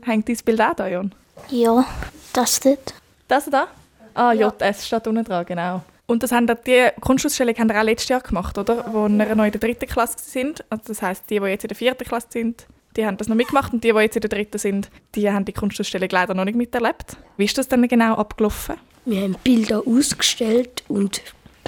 Hängt 0.03 0.29
dieses 0.29 0.41
Bild 0.41 0.61
auch 0.61 0.73
da, 0.73 0.87
Jon? 0.87 1.13
Ja, 1.49 1.85
das 2.31 2.61
dort. 2.61 2.93
Das 3.27 3.43
da? 3.47 3.67
Ah, 4.13 4.31
JS 4.31 4.87
steht 4.87 5.05
unten 5.05 5.25
dran, 5.25 5.45
genau. 5.45 5.81
Und 6.05 6.23
das 6.23 6.31
haben 6.31 6.47
die 6.65 6.87
Kunstausstellung 7.01 7.55
haben 7.57 7.71
auch 7.71 7.83
letztes 7.83 8.07
Jahr 8.07 8.21
gemacht, 8.21 8.57
oder? 8.57 8.85
Wo 8.93 9.07
ihr 9.07 9.35
noch 9.35 9.43
in 9.43 9.51
der 9.51 9.59
dritten 9.59 9.87
Klasse 9.87 10.15
sind. 10.19 10.63
Also 10.69 10.85
das 10.87 11.01
heisst, 11.01 11.29
die, 11.29 11.41
die 11.41 11.45
jetzt 11.47 11.65
in 11.65 11.67
der 11.67 11.75
vierten 11.75 12.05
Klasse 12.05 12.27
sind, 12.29 12.67
die 12.95 13.05
haben 13.05 13.17
das 13.17 13.27
noch 13.27 13.35
mitgemacht 13.35 13.73
und 13.73 13.83
die, 13.83 13.91
die 13.91 13.99
jetzt 13.99 14.15
in 14.15 14.21
der 14.21 14.29
dritten 14.29 14.59
sind, 14.59 14.89
die 15.13 15.29
haben 15.29 15.43
die 15.43 15.51
Kunstausstellung 15.51 16.07
leider 16.09 16.33
noch 16.33 16.45
nicht 16.45 16.55
miterlebt. 16.55 17.17
Wie 17.35 17.43
ist 17.43 17.57
das 17.57 17.67
dann 17.67 17.85
genau 17.85 18.13
abgelaufen? 18.15 18.75
Wir 19.05 19.21
haben 19.21 19.35
Bilder 19.43 19.83
ausgestellt 19.85 20.83
und 20.87 21.21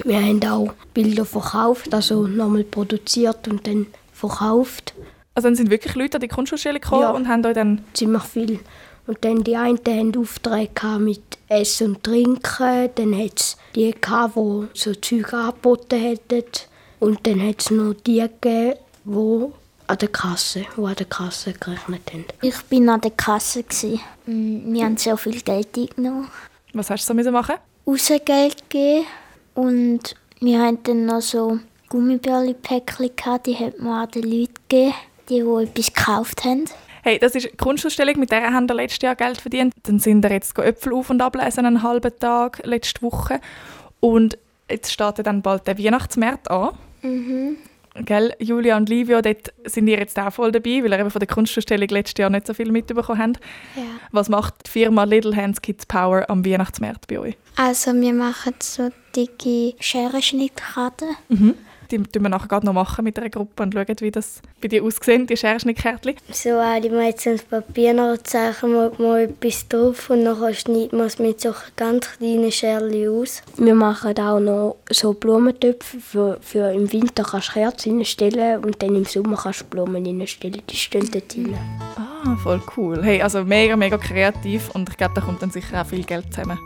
wir 0.03 0.19
haben 0.21 0.43
auch 0.45 0.73
Bilder 0.93 1.25
verkauft, 1.25 1.93
also 1.93 2.27
nochmal 2.27 2.63
produziert 2.63 3.47
und 3.47 3.65
dann 3.67 3.87
verkauft. 4.13 4.93
Also 5.35 5.47
dann 5.47 5.55
sind 5.55 5.69
wirklich 5.69 5.95
Leute 5.95 6.17
an 6.17 6.21
die 6.21 6.27
Kunstausstellung 6.27 6.81
gekommen 6.81 7.01
Ja. 7.03 7.11
und 7.11 7.27
haben 7.27 7.45
euch 7.45 7.53
dann... 7.53 7.83
Ziemlich 7.93 8.23
viel. 8.23 8.59
Und 9.05 9.23
dann 9.23 9.43
die 9.43 9.55
einen 9.55 9.79
haben 9.87 10.17
Aufträge 10.17 10.99
mit 10.99 11.21
Essen 11.47 11.95
und 11.95 12.03
Trinken, 12.03 12.89
dann 12.95 13.17
hat 13.17 13.39
es 13.39 13.57
die 13.73 13.91
gehabt, 13.99 14.35
die 14.35 14.67
so 14.73 14.93
Zeug 14.95 15.33
angeboten 15.33 15.99
hätten. 15.99 16.43
Und 16.99 17.25
dann 17.25 17.41
hat 17.47 17.61
es 17.61 17.71
noch 17.71 17.93
die 17.93 18.19
gegeben, 18.19 18.73
die 19.05 19.45
an 19.87 19.97
der 19.97 20.09
Kasse, 20.09 20.65
die 20.75 20.81
an 20.83 20.95
der 20.95 21.05
Kasse 21.05 21.53
gerechnet 21.53 22.01
haben. 22.11 22.25
Ich 22.41 22.61
bin 22.63 22.89
an 22.89 22.99
der 22.99 23.11
Kasse. 23.11 23.63
gsi. 23.63 23.99
Mm, 24.25 24.73
Wir 24.73 24.83
haben 24.85 24.97
sehr 24.97 25.15
viel 25.15 25.39
Geld 25.41 25.69
eingenommen. 25.77 26.27
Was 26.77 26.89
hast 26.89 27.09
du 27.09 27.23
so 27.23 27.31
machen? 27.31 27.55
Rausgeld 27.87 28.69
gegeben 28.69 29.05
und 29.55 30.15
Wir 30.39 30.59
haben 30.59 30.83
dann 30.83 31.07
noch 31.07 31.21
so 31.21 31.59
Gummibärli-Päckchen 31.89 33.15
gehabt, 33.15 33.47
die 33.47 33.55
hat 33.55 33.79
man 33.79 34.03
an 34.03 34.11
den 34.11 34.23
Leuten 34.23 34.53
gegeben, 34.69 34.93
die, 35.29 35.41
die 35.41 35.63
etwas 35.63 35.93
gekauft 35.93 36.43
haben. 36.43 36.65
Hey, 37.01 37.17
das 37.17 37.33
ist 37.33 37.47
eine 37.47 37.55
Kunstausstellung, 37.55 38.19
mit 38.19 38.29
der 38.31 38.53
haben 38.53 38.69
wir 38.69 38.75
letztes 38.75 39.01
Jahr 39.01 39.15
Geld 39.15 39.41
verdient. 39.41 39.73
Dann 39.83 39.97
sind 39.97 40.21
wir 40.21 40.31
jetzt 40.31 40.57
Äpfel 40.59 40.93
auf- 40.93 41.09
und 41.09 41.21
ablesen, 41.21 41.65
einen 41.65 41.81
halben 41.81 42.11
Tag 42.19 42.61
letzte 42.65 43.01
Woche. 43.01 43.39
Und 43.99 44.37
jetzt 44.69 44.91
startet 44.91 45.25
dann 45.25 45.41
bald 45.41 45.65
der 45.65 45.79
Weihnachtsmarkt 45.79 46.51
an. 46.51 46.77
Gell, 48.05 48.33
Julia 48.39 48.77
und 48.77 48.89
Livio, 48.89 49.21
dort 49.21 49.53
sind 49.65 49.87
ihr 49.87 49.97
jetzt 49.97 50.19
auch 50.19 50.31
voll 50.31 50.51
dabei, 50.51 50.83
weil 50.83 50.91
ihr 50.91 50.99
eben 50.99 51.11
von 51.11 51.19
der 51.19 51.27
Kunstausstellung 51.27 51.87
letztes 51.89 52.19
Jahr 52.19 52.29
nicht 52.29 52.47
so 52.47 52.53
viel 52.53 52.71
mitbekommen 52.71 53.19
habt. 53.19 53.39
Ja. 53.75 53.83
Was 54.11 54.29
macht 54.29 54.53
die 54.65 54.71
Firma 54.71 55.03
Little 55.03 55.35
Hands 55.35 55.61
Kids 55.61 55.85
Power 55.85 56.29
am 56.29 56.45
Weihnachtsmarkt 56.45 57.07
bei 57.07 57.19
euch? 57.19 57.37
Also 57.55 57.93
wir 57.93 58.13
machen 58.13 58.53
so 58.59 58.89
dicke 59.15 59.73
Scherenschnittkarten. 59.79 61.09
Die 61.91 61.97
tun 61.97 62.23
wir 62.23 62.29
nachher 62.29 62.47
gerade 62.47 62.65
noch 62.65 62.73
machen 62.73 63.03
mit 63.03 63.17
einer 63.17 63.29
Gruppe 63.29 63.63
und 63.63 63.73
schauen, 63.73 63.95
wie 63.99 64.11
das 64.11 64.41
bei 64.61 64.67
dir 64.67 64.83
aussieht, 64.83 65.29
die 65.29 65.37
Scherenschnittkärtchen. 65.37 66.15
So 66.31 66.59
die 66.81 66.89
meisten 66.89 67.31
ins 67.31 67.43
Papier 67.43 67.93
noch 67.93 68.17
zeichnen 68.17 68.73
wir 68.73 68.91
mal 68.97 69.21
etwas 69.23 69.67
drauf 69.67 70.09
und 70.09 70.25
dann 70.25 70.53
schneiden 70.53 70.99
wir 70.99 71.05
es 71.05 71.19
mit 71.19 71.41
so 71.41 71.53
ganz 71.75 72.17
kleinen 72.17 72.51
Scherlen 72.51 73.09
aus. 73.09 73.41
Wir 73.57 73.75
machen 73.75 74.17
auch 74.19 74.39
noch 74.39 74.77
so 74.89 75.13
Blumentöpfe. 75.13 75.99
Für, 75.99 76.37
für 76.41 76.71
im 76.71 76.91
Winter 76.91 77.23
kannst 77.23 77.49
du 77.49 77.53
Kerzen 77.53 77.97
reinstellen 77.97 78.63
und 78.63 78.81
dann 78.81 78.95
im 78.95 79.05
Sommer 79.05 79.37
kannst 79.37 79.61
du 79.61 79.65
Blumen 79.65 80.05
reinstellen. 80.05 80.61
Die 80.69 80.75
stehen 80.75 81.09
dort 81.11 81.35
rein. 81.35 81.57
Ah, 81.95 82.35
voll 82.43 82.61
cool. 82.75 83.01
Hey, 83.03 83.21
also 83.21 83.43
mega, 83.43 83.75
mega 83.75 83.97
kreativ 83.97 84.69
und 84.73 84.89
ich 84.89 84.97
glaube, 84.97 85.13
da 85.15 85.21
kommt 85.21 85.41
dann 85.41 85.51
sicher 85.51 85.81
auch 85.81 85.85
viel 85.85 86.03
Geld 86.03 86.33
zusammen. 86.33 86.57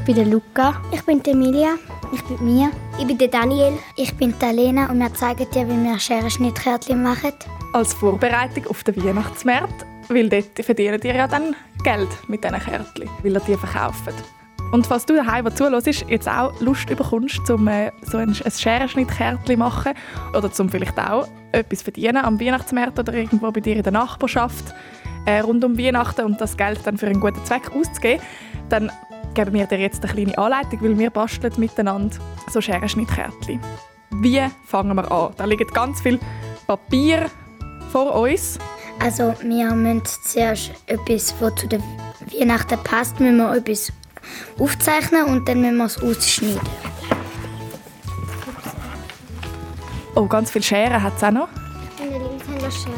Ich 0.00 0.06
bin 0.06 0.14
der 0.14 0.24
Luca. 0.24 0.80
Ich 0.92 1.04
bin 1.04 1.22
die 1.22 1.32
Emilia. 1.32 1.74
Ich 2.10 2.24
bin 2.24 2.42
Mia. 2.42 2.70
Ich 2.98 3.06
bin 3.06 3.18
der 3.18 3.28
Daniel. 3.28 3.74
Ich 3.96 4.14
bin 4.14 4.34
die 4.40 4.46
Lena 4.46 4.88
und 4.90 4.98
wir 4.98 5.12
zeigen 5.12 5.46
dir, 5.50 5.68
wie 5.68 5.76
wir 5.76 6.00
Scherenschnittkärtchen 6.00 7.02
machen. 7.02 7.32
Als 7.74 7.92
Vorbereitung 7.92 8.66
auf 8.68 8.82
den 8.82 8.96
Weihnachtsmarkt, 9.04 9.84
weil 10.08 10.30
dort 10.30 10.64
verdienen 10.64 11.00
ihr 11.04 11.14
ja 11.14 11.28
dann 11.28 11.54
Geld 11.84 12.08
mit 12.28 12.42
diesen 12.42 12.58
Kärtchen, 12.58 13.10
weil 13.22 13.32
ihr 13.34 13.40
die 13.40 13.56
verkauft. 13.56 14.14
Und 14.72 14.86
falls 14.86 15.04
du 15.04 15.16
daheim, 15.16 15.44
der 15.44 15.54
zuhörst, 15.54 15.86
jetzt 15.86 16.28
auch 16.28 16.58
Lust 16.62 16.86
bekommst, 16.86 17.50
um 17.50 17.68
äh, 17.68 17.92
so 18.00 18.16
ein, 18.16 18.34
ein 18.42 18.50
Scherenschnittkärtchen 18.50 19.58
machen 19.58 19.92
oder 20.34 20.50
zum 20.50 20.70
vielleicht 20.70 20.98
auch 20.98 21.28
etwas 21.52 21.82
verdienen 21.82 22.16
am 22.16 22.40
Weihnachtsmarkt 22.40 22.98
oder 22.98 23.12
irgendwo 23.12 23.52
bei 23.52 23.60
dir 23.60 23.76
in 23.76 23.82
der 23.82 23.92
Nachbarschaft 23.92 24.64
äh, 25.26 25.40
rund 25.40 25.62
um 25.62 25.76
Weihnachten 25.76 26.24
und 26.24 26.40
das 26.40 26.56
Geld 26.56 26.80
dann 26.84 26.96
für 26.96 27.06
einen 27.06 27.20
guten 27.20 27.44
Zweck 27.44 27.70
auszugeben, 27.70 28.22
dann 28.70 28.90
geben 29.34 29.52
wir 29.54 29.66
dir 29.66 29.78
jetzt 29.78 30.02
eine 30.04 30.12
kleine 30.12 30.38
Anleitung, 30.38 30.82
weil 30.82 30.98
wir 30.98 31.10
basteln 31.10 31.52
miteinander 31.56 32.16
so 32.50 32.60
Scherenschnittkärtchen. 32.60 33.60
Wie 34.10 34.42
fangen 34.64 34.96
wir 34.96 35.10
an? 35.10 35.32
Da 35.36 35.44
liegt 35.44 35.72
ganz 35.72 36.00
viel 36.00 36.18
Papier 36.66 37.30
vor 37.90 38.14
uns. 38.14 38.58
Also 38.98 39.34
wir 39.40 39.74
müssen 39.74 40.02
zuerst 40.24 40.72
etwas, 40.86 41.34
was 41.40 41.54
zu 41.54 41.68
der 41.68 41.80
Weihnachten 42.32 42.78
passt, 42.84 43.18
müssen 43.18 43.38
wir 43.38 43.56
etwas 43.56 43.92
aufzeichnen 44.58 45.24
und 45.24 45.48
dann 45.48 45.60
müssen 45.60 45.76
wir 45.78 45.84
es 45.86 46.02
ausschneiden. 46.02 46.60
Oh, 50.14 50.26
ganz 50.26 50.50
viele 50.50 50.64
Scheren 50.64 51.02
hat 51.02 51.16
es 51.16 51.24
auch 51.24 51.30
noch. 51.30 51.48
In 52.02 52.10
der 52.10 52.18
Linkshänderschere. 52.18 52.92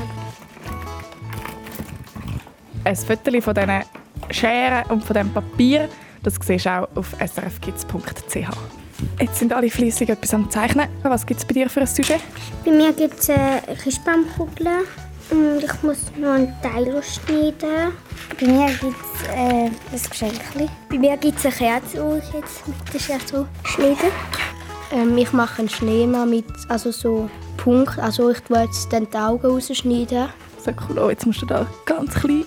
Ein 2.84 2.96
Foto 2.96 3.40
von 3.40 3.54
diesen 3.54 3.82
Scheren 4.30 4.90
und 4.90 5.04
von 5.04 5.14
diesem 5.14 5.32
Papier, 5.32 5.88
das 6.22 6.34
siehst 6.42 6.66
du 6.66 6.70
auch 6.70 6.88
auf 6.94 7.14
srfkids.ch. 7.18 8.56
Jetzt 9.20 9.38
sind 9.38 9.52
alle 9.52 9.68
fleissig 9.68 10.08
etwas 10.08 10.32
am 10.34 10.50
Zeichnen. 10.50 10.88
Was 11.02 11.26
gibt 11.26 11.40
es 11.40 11.46
bei 11.46 11.54
dir 11.54 11.68
für 11.68 11.80
ein 11.80 11.86
Sujet? 11.86 12.20
Bei 12.64 12.70
mir 12.70 12.92
gibt 12.92 13.18
es 13.18 13.28
äh, 13.28 13.60
Christbaumkugeln 13.82 14.84
und 15.30 15.64
ich 15.64 15.82
muss 15.82 16.12
noch 16.18 16.30
einen 16.30 16.54
Teil 16.62 16.96
ausschneiden. 16.96 17.92
Bei 18.38 18.46
mir 18.46 18.68
gibt 18.68 18.96
es 19.14 19.28
äh, 19.28 19.66
ein 19.66 19.76
Geschenk. 20.08 20.40
Bei 20.88 20.98
mir 20.98 21.16
gibt 21.16 21.38
es 21.38 21.46
eine 21.46 21.54
Kerze, 21.54 21.96
die 21.96 22.18
ich 22.18 22.34
jetzt 22.34 22.68
mit 22.68 22.94
der 22.94 22.98
Schere 22.98 23.48
schneide. 23.64 24.12
Ähm, 24.92 25.18
ich 25.18 25.32
mache 25.32 25.60
einen 25.60 25.68
Schneemann 25.68 26.30
mit 26.30 26.46
also 26.68 26.92
so 26.92 27.28
Punkt. 27.56 27.98
Also 27.98 28.30
ich 28.30 28.40
tue 28.40 28.60
jetzt 28.60 28.92
dann 28.92 29.08
die 29.10 29.16
Augen 29.16 29.46
rausschneiden. 29.46 30.28
So 30.64 30.70
cool. 30.88 30.98
Oh, 30.98 31.10
jetzt 31.10 31.26
musst 31.26 31.42
du 31.42 31.46
da 31.46 31.66
ganz 31.86 32.14
klein 32.14 32.44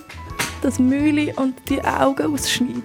das 0.62 0.80
Mühle 0.80 1.34
und 1.36 1.56
die 1.70 1.84
Augen 1.84 2.34
ausschneiden. 2.34 2.84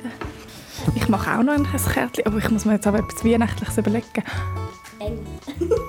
Ich 0.94 1.08
mache 1.08 1.38
auch 1.38 1.42
noch 1.42 1.54
ein 1.54 1.66
Kärtchen, 1.66 2.26
aber 2.26 2.38
ich 2.38 2.50
muss 2.50 2.64
mir 2.64 2.74
jetzt 2.74 2.86
aber 2.86 2.98
etwas 2.98 3.24
Weihnachtliches 3.24 3.78
überlegen. 3.78 4.24
Engel. 4.98 5.26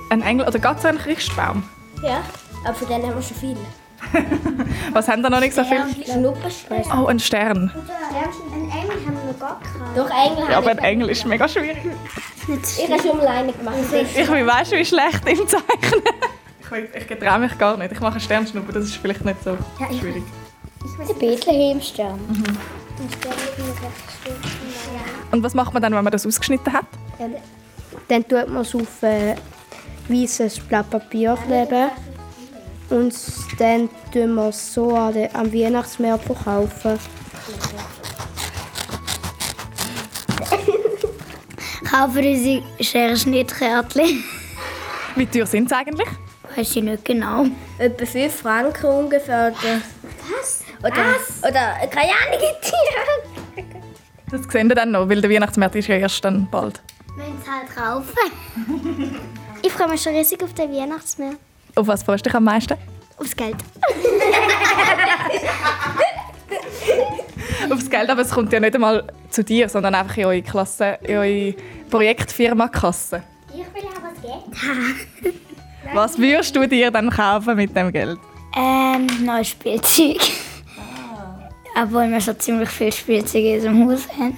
Ein 0.09 0.21
Engel 0.21 0.47
oder 0.47 0.59
geht 0.59 0.81
so 0.81 0.87
ein 0.87 0.97
Christbaum? 0.97 1.63
Ja, 2.03 2.21
aber 2.65 2.73
von 2.73 2.87
denen 2.87 3.07
haben 3.07 3.15
wir 3.15 3.21
schon 3.21 3.37
viele. 3.37 3.57
Was 4.93 5.07
haben 5.07 5.21
da 5.21 5.29
noch 5.29 5.39
nicht 5.39 5.53
so 5.53 5.63
viel? 5.63 5.83
Schnupperstreich. 6.05 6.85
Oh, 6.93 7.05
ein 7.05 7.19
Stern. 7.19 7.71
Einen 8.51 8.71
Engel 8.71 9.05
haben 9.05 9.17
wir 9.27 9.33
gar 9.39 9.59
keinen. 9.59 9.95
Doch, 9.95 10.09
Engel 10.09 10.51
Ja, 10.51 10.57
aber 10.57 10.71
ein 10.71 10.79
Engel 10.79 11.09
ist 11.09 11.25
mega 11.25 11.47
schwierig. 11.47 11.77
Ich 12.47 12.91
habe 12.91 13.01
schon 13.01 13.17
mal 13.17 13.27
einen 13.27 13.57
gemacht. 13.57 13.75
Ich 13.93 14.29
bin 14.29 14.47
weißt 14.47 14.71
du, 14.71 14.77
wie 14.77 14.85
schlecht 14.85 15.27
im 15.27 15.47
Zeichnen. 15.47 16.01
Ich, 16.61 17.01
ich 17.01 17.07
getraue 17.07 17.39
mich 17.39 17.57
gar 17.57 17.77
nicht. 17.77 17.91
Ich 17.91 17.99
mache 17.99 18.13
einen 18.13 18.21
Sternschnuppe, 18.21 18.71
das 18.71 18.85
ist 18.85 18.95
vielleicht 18.95 19.23
nicht 19.25 19.43
so 19.43 19.57
schwierig. 19.99 20.23
Der 21.07 21.13
Bethlehem-Stern. 21.13 22.19
Und 25.31 25.43
was 25.43 25.53
macht 25.53 25.71
man 25.73 25.81
dann, 25.81 25.93
wenn 25.93 26.03
man 26.03 26.11
das 26.11 26.27
ausgeschnitten 26.27 26.73
hat? 26.73 26.85
Dann 28.07 28.27
tut 28.27 28.47
man 28.49 28.63
es 28.63 28.73
auf 28.75 29.03
äh, 29.03 29.35
weißes 30.09 30.59
Blatt 30.61 30.89
Papier 30.89 31.37
kleben. 31.45 31.91
Und 32.89 33.13
dann 33.57 33.89
tun 34.11 34.33
wir 34.35 34.49
es 34.49 34.73
so 34.73 34.93
an 34.95 35.13
den, 35.13 35.33
am 35.33 35.53
Weihnachtsmarkt 35.53 36.25
verkaufen. 36.25 36.99
Kaufen 41.89 42.25
unsere 42.25 42.63
Scherenschnittkärtchen. 42.81 44.23
Wie 45.15 45.25
teuer 45.25 45.45
sind 45.45 45.69
sie 45.69 45.75
eigentlich? 45.75 46.07
Weiß 46.55 46.75
ich 46.75 46.83
nicht 46.83 47.05
genau. 47.05 47.45
Etwa 47.77 48.05
5 48.05 48.35
Franken 48.35 48.85
ungefähr. 48.87 49.53
Oder, 49.53 49.81
Was? 50.37 50.63
Oder, 50.79 51.05
oder 51.47 51.87
keine 51.87 52.11
Ahnung. 52.11 52.41
Das 54.31 54.41
sehen 54.49 54.69
wir 54.69 54.75
dann 54.75 54.91
noch, 54.91 55.09
weil 55.09 55.19
der 55.21 55.29
Weihnachtsmarkt 55.29 55.75
ist 55.75 55.87
ja 55.89 55.97
erst 55.97 56.23
dann 56.23 56.47
bald. 56.49 56.81
Müssen 57.17 57.33
es 57.41 57.47
halt 57.49 57.67
kaufen. 57.75 58.15
ich 59.61 59.71
freue 59.71 59.89
mich 59.89 60.01
schon 60.01 60.15
riesig 60.15 60.41
auf 60.41 60.53
den 60.53 60.71
Weihnachtsmarkt. 60.73 61.35
Auf 61.75 61.87
was 61.87 62.03
freust 62.03 62.25
du 62.25 62.29
dich 62.29 62.35
am 62.35 62.45
meisten? 62.45 62.75
Aufs 63.17 63.35
Geld. 63.35 63.57
Aufs 67.69 67.89
Geld, 67.89 68.09
aber 68.09 68.21
es 68.21 68.31
kommt 68.31 68.53
ja 68.53 68.59
nicht 68.59 68.73
einmal 68.73 69.05
zu 69.29 69.43
dir, 69.43 69.69
sondern 69.69 69.93
einfach 69.95 70.17
in 70.17 70.25
eure 70.25 70.41
Klasse, 70.41 70.97
in 71.03 71.17
eure 71.17 71.53
Projektfirma-Kasse. 71.89 73.21
Ich 73.53 73.59
will 73.59 73.65
aber 73.95 74.09
das 74.13 74.21
Geld. 74.21 74.43
Was 75.93 76.17
würdest 76.17 76.55
du 76.55 76.65
dir 76.67 76.89
dann 76.89 77.09
kaufen 77.09 77.57
mit 77.57 77.75
dem 77.75 77.91
Geld? 77.91 78.17
Ähm, 78.55 79.07
neues 79.25 79.49
Spielzeug. 79.49 80.21
Obwohl 81.75 82.09
wir 82.09 82.21
schon 82.21 82.39
ziemlich 82.39 82.69
viel 82.69 82.91
Spielzeug 82.91 83.43
in 83.43 83.55
unserem 83.55 83.89
Haus 83.89 84.07
haben. 84.17 84.37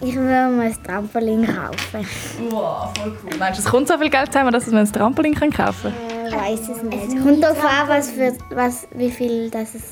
Ich 0.00 0.14
will 0.14 0.22
mir 0.22 0.64
ein 0.64 0.84
Trampolin 0.84 1.46
kaufen. 1.46 2.06
Wow, 2.50 2.92
voll 2.96 3.16
cool. 3.22 3.38
Meinst 3.38 3.60
du, 3.60 3.64
es 3.64 3.70
kommt 3.70 3.88
so 3.88 3.96
viel 3.96 4.10
Geld 4.10 4.32
zusammen, 4.32 4.52
dass 4.52 4.66
man 4.66 4.78
ein 4.78 4.92
Trampolin 4.92 5.34
kaufen 5.34 5.52
kann? 5.52 6.26
Ich 6.28 6.34
weiß 6.34 6.68
es 6.68 6.82
nicht. 6.82 7.04
Es 7.08 7.22
kommt 7.22 7.42
darauf 7.42 7.64
an, 7.64 7.88
was 7.88 8.10
für, 8.10 8.34
was, 8.50 8.88
wie 8.94 9.10
viel 9.10 9.50
das 9.50 9.74
es 9.74 9.82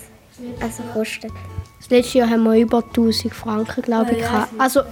also 0.60 0.82
kostet. 0.92 1.32
Das 1.78 1.90
letzte 1.90 2.18
Jahr 2.18 2.30
haben 2.30 2.44
wir 2.44 2.56
über 2.56 2.78
1000 2.78 3.32
Franken, 3.32 3.82
glaube 3.82 4.12
ich. 4.12 4.18
gehabt. 4.18 4.52
Also, 4.58 4.82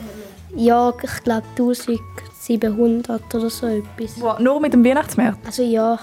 ja, 0.54 0.92
ich 1.02 1.22
glaube 1.24 1.46
1700 1.58 3.34
oder 3.34 3.50
so 3.50 3.66
etwas. 3.66 4.20
Wow, 4.20 4.38
nur 4.38 4.60
mit 4.60 4.72
dem 4.72 4.84
Weihnachtsmarkt? 4.84 5.44
Also 5.46 5.62
ja, 5.62 5.98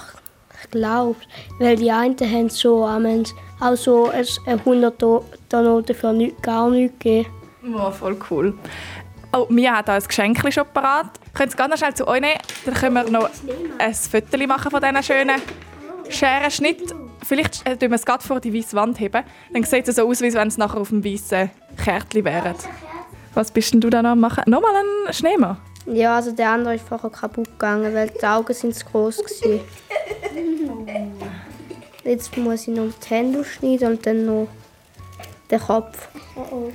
ich, 0.64 0.72
glaube. 0.72 1.18
Weil 1.60 1.76
die 1.76 1.92
einen 1.92 2.18
haben 2.20 2.50
so 2.50 2.84
einmal 2.86 3.22
auch 3.22 3.26
so 3.76 4.10
ein 4.10 4.26
100 4.46 5.02
Noten 5.02 5.96
für 5.96 6.14
nicht, 6.14 6.42
gar 6.42 6.70
nichts 6.70 7.00
gegeben. 7.00 7.30
Wow, 7.64 7.96
voll 7.96 8.18
cool. 8.30 8.54
Oh, 9.34 9.46
Mia 9.50 9.78
hat 9.78 9.90
auch 9.90 9.94
ein 9.94 10.04
Geschenk 10.04 10.54
schon 10.54 10.64
parat. 10.74 11.08
Könnt 11.34 11.54
ihr 11.54 11.58
ganz 11.58 11.78
schnell 11.78 11.94
zu 11.94 12.08
euch 12.08 12.22
nehmen? 12.22 12.40
Dann 12.66 12.74
können 12.74 12.94
wir 12.96 13.04
noch 13.10 13.30
ein 13.78 13.94
Foto 13.94 14.48
machen 14.48 14.72
von 14.72 14.82
diesen 14.82 15.04
schönen 15.04 15.42
Scherenschnitt. 16.10 16.96
Vielleicht 17.24 17.68
äh, 17.68 17.76
tun 17.76 17.90
wir 17.90 17.96
es 17.96 18.06
gerade 18.06 18.24
vor 18.24 18.40
die 18.40 18.54
weiße 18.54 18.76
Wand 18.76 19.00
heben. 19.00 19.24
Dann 19.54 19.64
sieht 19.64 19.88
es 19.88 19.98
so 19.98 20.08
aus, 20.08 20.22
wie 20.22 20.34
wenn 20.34 20.48
es 20.48 20.58
nachher 20.58 20.80
auf 20.80 20.90
dem 20.90 21.04
weißen 21.04 21.52
Kärtchen 21.84 22.24
wäre. 22.24 22.56
Was 23.34 23.52
bist 23.52 23.74
denn 23.74 23.82
du 23.82 23.90
da 23.90 24.02
noch 24.02 24.12
am 24.12 24.20
machen? 24.20 24.44
Nochmal 24.48 24.72
ein 24.76 25.14
Schneemann? 25.14 25.58
Ja, 25.86 26.16
also 26.16 26.32
der 26.32 26.52
andere 26.52 26.76
ist 26.76 26.88
vorher 26.88 27.10
kaputt 27.10 27.48
gegangen, 27.52 27.94
weil 27.94 28.10
die 28.10 28.26
Augen 28.26 28.54
sind 28.54 28.76
zu 28.76 28.86
groß 28.86 29.18
gewesen. 29.18 29.62
Jetzt 32.08 32.38
muss 32.38 32.70
ich 32.70 32.74
noch 32.74 32.88
die 33.06 33.10
Hände 33.10 33.44
schneiden 33.44 33.90
und 33.90 34.06
dann 34.06 34.26
noch 34.26 34.48
den 35.52 35.60
Kopf. 35.60 36.08
Oh 36.38 36.46
oh. 36.52 36.72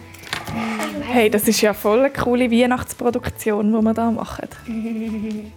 Hey, 1.06 1.30
das 1.30 1.48
ist 1.48 1.62
ja 1.62 1.72
voll 1.72 2.00
eine 2.00 2.10
coole 2.10 2.50
Weihnachtsproduktion, 2.50 3.72
die 3.72 3.82
wir 3.82 3.94
hier 3.94 4.10
machen. 4.10 4.48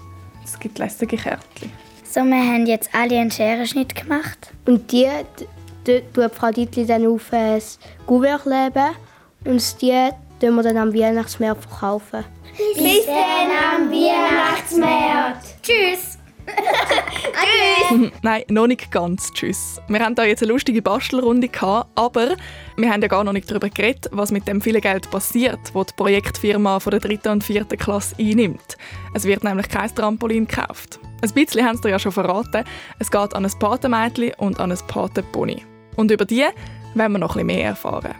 Es 0.46 0.60
gibt 0.60 0.77
lässige 0.77 1.17
Kärtchen. 1.17 1.72
So, 2.03 2.22
wir 2.22 2.38
haben 2.38 2.67
jetzt 2.67 2.91
alle 2.94 3.20
einen 3.20 3.32
Scherenschnitt 3.32 3.96
gemacht. 3.96 4.53
Und 4.65 4.91
die, 4.91 5.10
die 5.88 6.03
tut 6.13 6.36
Frau 6.36 6.51
Dietli 6.51 6.86
dann 6.86 7.05
auf 7.08 7.34
ein 7.34 7.60
Kuvert 8.05 8.46
leben 8.46 8.96
und 9.44 9.82
die 9.82 10.10
tun 10.39 10.55
wir 10.55 10.63
dann 10.63 10.77
am 10.77 10.94
Weihnachtsmarkt 10.94 11.65
verkaufen. 11.65 12.24
Bis 12.75 13.08
dann 13.08 13.82
am 13.82 13.91
Weihnachtsmarkt. 13.91 15.63
Tschüss. 15.63 16.14
Tschüss. 16.45 18.11
Nein, 18.21 18.43
noch 18.49 18.67
nicht 18.67 18.91
ganz. 18.91 19.31
Tschüss. 19.33 19.81
Wir 19.87 19.99
haben 19.99 20.15
hier 20.15 20.27
jetzt 20.27 20.43
eine 20.43 20.51
lustige 20.51 20.81
Bastelrunde 20.81 21.47
gehabt, 21.47 21.89
aber 21.95 22.35
wir 22.77 22.91
haben 22.91 23.01
ja 23.01 23.07
gar 23.07 23.23
noch 23.23 23.33
nicht 23.33 23.49
darüber 23.49 23.69
geredet, 23.69 24.09
was 24.11 24.31
mit 24.31 24.47
dem 24.47 24.61
vielen 24.61 24.81
Geld 24.81 25.09
passiert, 25.09 25.59
das 25.73 25.87
die 25.87 25.93
Projektfirma 25.95 26.79
von 26.79 26.91
der 26.91 26.99
dritten 26.99 27.29
und 27.29 27.43
vierten 27.43 27.77
Klasse 27.77 28.15
einnimmt. 28.19 28.77
Es 29.13 29.25
wird 29.25 29.43
nämlich 29.43 29.69
kein 29.69 29.93
Trampolin 29.93 30.47
gekauft. 30.47 30.99
Ein 31.21 31.31
bisschen 31.31 31.65
haben 31.65 31.79
sie 31.81 31.89
ja 31.89 31.99
schon 31.99 32.11
verraten. 32.11 32.63
Es 32.99 33.09
geht 33.09 33.33
an 33.33 33.45
ein 33.45 33.59
Patenmädchen 33.59 34.33
und 34.37 34.59
an 34.59 34.71
ein 34.71 34.79
Patenpony. 34.87 35.63
Und 35.95 36.11
über 36.11 36.25
die 36.25 36.45
wollen 36.93 37.11
wir 37.11 37.19
noch 37.19 37.35
ein 37.35 37.45
bisschen 37.45 37.59
mehr 37.59 37.65
erfahren. 37.69 38.15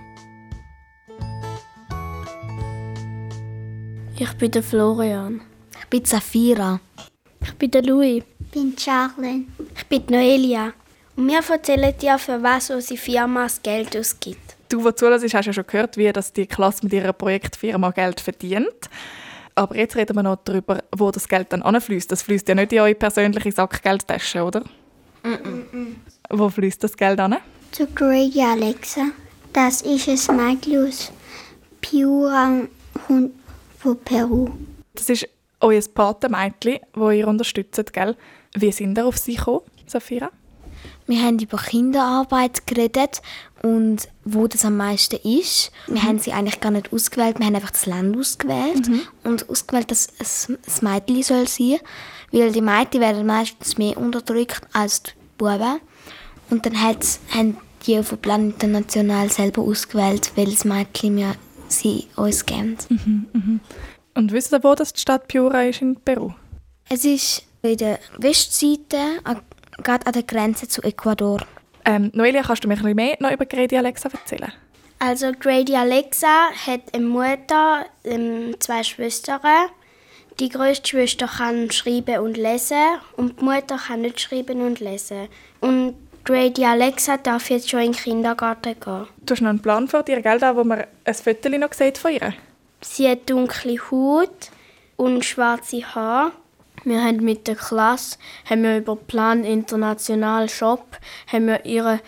Ich 4.18 4.32
bin 4.34 4.52
der 4.52 4.64
Florian. 4.64 5.42
Ich 5.78 5.86
bin 5.88 6.06
Safira. 6.06 6.80
Ich 7.56 7.60
bin 7.60 7.72
der 7.72 7.84
Louis. 7.84 8.22
Ich 8.38 8.52
bin 8.52 8.78
Charlene. 8.78 9.46
Ich 9.78 9.86
bin 9.86 10.04
Noelia. 10.10 10.74
Und 11.16 11.30
wir 11.30 11.40
erzählen 11.40 11.98
dir, 11.98 12.18
für 12.18 12.44
was 12.44 12.70
unsere 12.70 13.00
Firma 13.00 13.44
das 13.44 13.62
Geld 13.62 13.96
ausgibt. 13.96 14.58
Du, 14.68 14.84
der 14.84 14.94
zuhörst, 14.94 15.34
hast 15.34 15.46
ja 15.46 15.54
schon 15.54 15.66
gehört, 15.66 15.96
wie 15.96 16.12
dass 16.12 16.34
die 16.34 16.48
Klasse 16.48 16.84
mit 16.84 16.92
ihrer 16.92 17.14
Projektfirma 17.14 17.92
Geld 17.92 18.20
verdient. 18.20 18.90
Aber 19.56 19.74
jetzt 19.78 19.96
reden 19.96 20.18
wir 20.18 20.24
noch 20.24 20.40
darüber, 20.44 20.84
wo 20.94 21.12
das 21.12 21.30
Geld 21.30 21.54
dann 21.54 21.62
anfließt. 21.62 22.12
Das 22.12 22.24
fließt 22.24 22.46
ja 22.50 22.56
nicht 22.56 22.74
in 22.74 22.80
eure 22.80 22.94
persönliche 22.94 23.54
Sackgeldtasche, 23.54 24.44
oder? 24.44 24.60
Mm 25.24 25.30
-mm. 25.30 25.88
Wo 26.32 26.50
fließt 26.50 26.84
das 26.84 26.98
Geld 26.98 27.22
an? 27.22 27.38
Zu 27.72 27.88
Grady 27.88 28.42
Alexa. 28.42 29.12
Das 29.54 29.82
ist 29.82 30.30
ein 30.30 30.36
Mädchen 30.36 30.90
aus 30.90 31.10
Piura 31.80 32.64
von 33.08 33.32
Peru. 34.04 34.50
Das 34.94 35.10
ist 35.10 35.30
euer 35.66 35.82
Patenmädchen, 35.94 36.80
das 36.94 37.14
ihr 37.14 37.28
unterstützt, 37.28 37.92
gell? 37.94 38.16
Wie 38.56 38.72
sind 38.72 38.98
ihr 38.98 39.06
auf 39.06 39.18
sie 39.18 39.36
gekommen, 39.36 39.62
Safira? 39.88 40.30
Wir 41.08 41.22
haben 41.24 41.40
über 41.40 41.58
Kinderarbeit 41.58 42.66
geredet 42.68 43.22
und 43.62 44.08
wo 44.24 44.48
das 44.48 44.66
am 44.66 44.78
meisten 44.78 45.18
ist. 45.24 45.72
Wir 45.88 46.04
haben 46.04 46.20
sie 46.20 46.32
eigentlich 46.32 46.60
gar 46.60 46.72
nicht 46.72 46.92
ausgewählt, 46.94 47.40
wir 47.40 47.46
haben 47.46 47.56
einfach 47.56 47.72
das 47.72 47.86
Land 47.86 48.18
ausgewählt 48.18 48.88
Mhm. 48.88 49.02
und 49.24 49.50
ausgewählt, 49.50 49.92
dass 49.92 50.08
es 50.20 50.50
ein 50.50 50.58
Mädchen 50.82 51.24
soll 51.24 51.48
sein, 51.48 51.80
weil 52.32 52.52
die 52.52 52.62
Mädchen 52.62 53.02
werden 53.02 53.26
meistens 53.26 53.78
mehr 53.78 53.98
unterdrückt 53.98 54.62
als 54.74 55.04
die 55.04 55.12
Buben. 55.38 55.80
Und 56.50 56.66
dann 56.66 56.82
haben 56.82 57.58
die 57.86 58.04
von 58.04 58.18
Plan 58.20 58.50
International 58.52 59.30
selber 59.32 59.62
ausgewählt, 59.64 60.32
welches 60.36 60.66
Mädchen 60.66 61.18
wir 61.18 61.36
sie 61.68 62.08
uns 62.16 62.46
geben. 62.46 62.78
Mhm, 62.90 63.26
mhm. 63.34 63.60
Und 64.16 64.32
wisst 64.32 64.54
ihr, 64.54 64.64
wo 64.64 64.74
das 64.76 64.94
die 64.94 65.02
Stadt 65.02 65.28
Piura 65.28 65.64
ist 65.64 65.82
in 65.82 65.96
Peru? 65.98 66.32
Es 66.90 67.04
ist 67.04 67.44
in 67.62 67.78
der 67.78 68.00
Westseite, 68.18 69.20
gerade 69.84 70.08
an 70.08 70.14
der 70.14 70.24
Grenze 70.24 70.68
zu 70.68 70.82
Ecuador. 70.84 71.42
Ähm, 71.84 72.12
Noelia, 72.14 72.42
kannst 72.42 72.64
du 72.64 72.68
mir 72.68 72.76
ein 72.76 72.82
bisschen 72.82 72.96
mehr 72.96 73.18
noch 73.20 73.32
über 73.32 73.46
Grady 73.46 73.78
Alexa 73.78 74.10
erzählen? 74.10 74.52
Also 75.00 75.34
Grady 75.38 75.76
Alexa 75.76 76.50
hat 76.66 76.82
eine 76.94 77.06
Mutter, 77.06 77.86
ähm, 78.06 78.56
zwei 78.60 78.84
Schwestern. 78.84 79.42
Die 80.40 80.50
größte 80.50 80.88
Schwester 80.88 81.28
kann 81.28 81.70
schreiben 81.72 82.20
und 82.20 82.38
lesen 82.38 83.00
und 83.18 83.40
die 83.40 83.44
Mutter 83.44 83.78
kann 83.78 84.02
nicht 84.02 84.20
schreiben 84.22 84.62
und 84.62 84.80
lesen. 84.80 85.28
Und 85.60 85.96
Grady 86.24 86.66
Alexa 86.66 87.18
darf 87.18 87.50
jetzt 87.50 87.70
schon 87.70 87.82
in 87.82 87.92
den 87.92 87.98
Kindergarten 87.98 88.80
gehen. 88.80 89.08
Du 89.26 89.34
hast 89.34 89.42
noch 89.42 89.50
einen 89.50 89.62
Plan 89.62 89.88
vor 89.88 90.04
dir, 90.04 90.22
gell, 90.22 90.40
da, 90.40 90.56
wo 90.56 90.64
man 90.64 90.86
ein 91.04 91.14
Foto 91.14 91.50
noch 91.50 91.74
sieht 91.74 91.98
von 91.98 92.12
ihr? 92.14 92.34
Sie 92.88 93.10
hat 93.10 93.30
dunkle 93.30 93.78
Haut 93.92 94.52
und 94.96 95.26
schwarze 95.26 95.84
Haare. 95.84 96.32
Wir 96.84 97.04
haben 97.04 97.18
mit 97.18 97.48
der 97.48 97.56
Klasse 97.56 98.18
haben 98.48 98.64
wir 98.64 98.78
über 98.78 98.96
Plan 98.96 99.44
International 99.44 100.48
Shop 100.48 100.86
haben 101.32 101.48
wir 101.48 101.66
ihr 101.66 102.00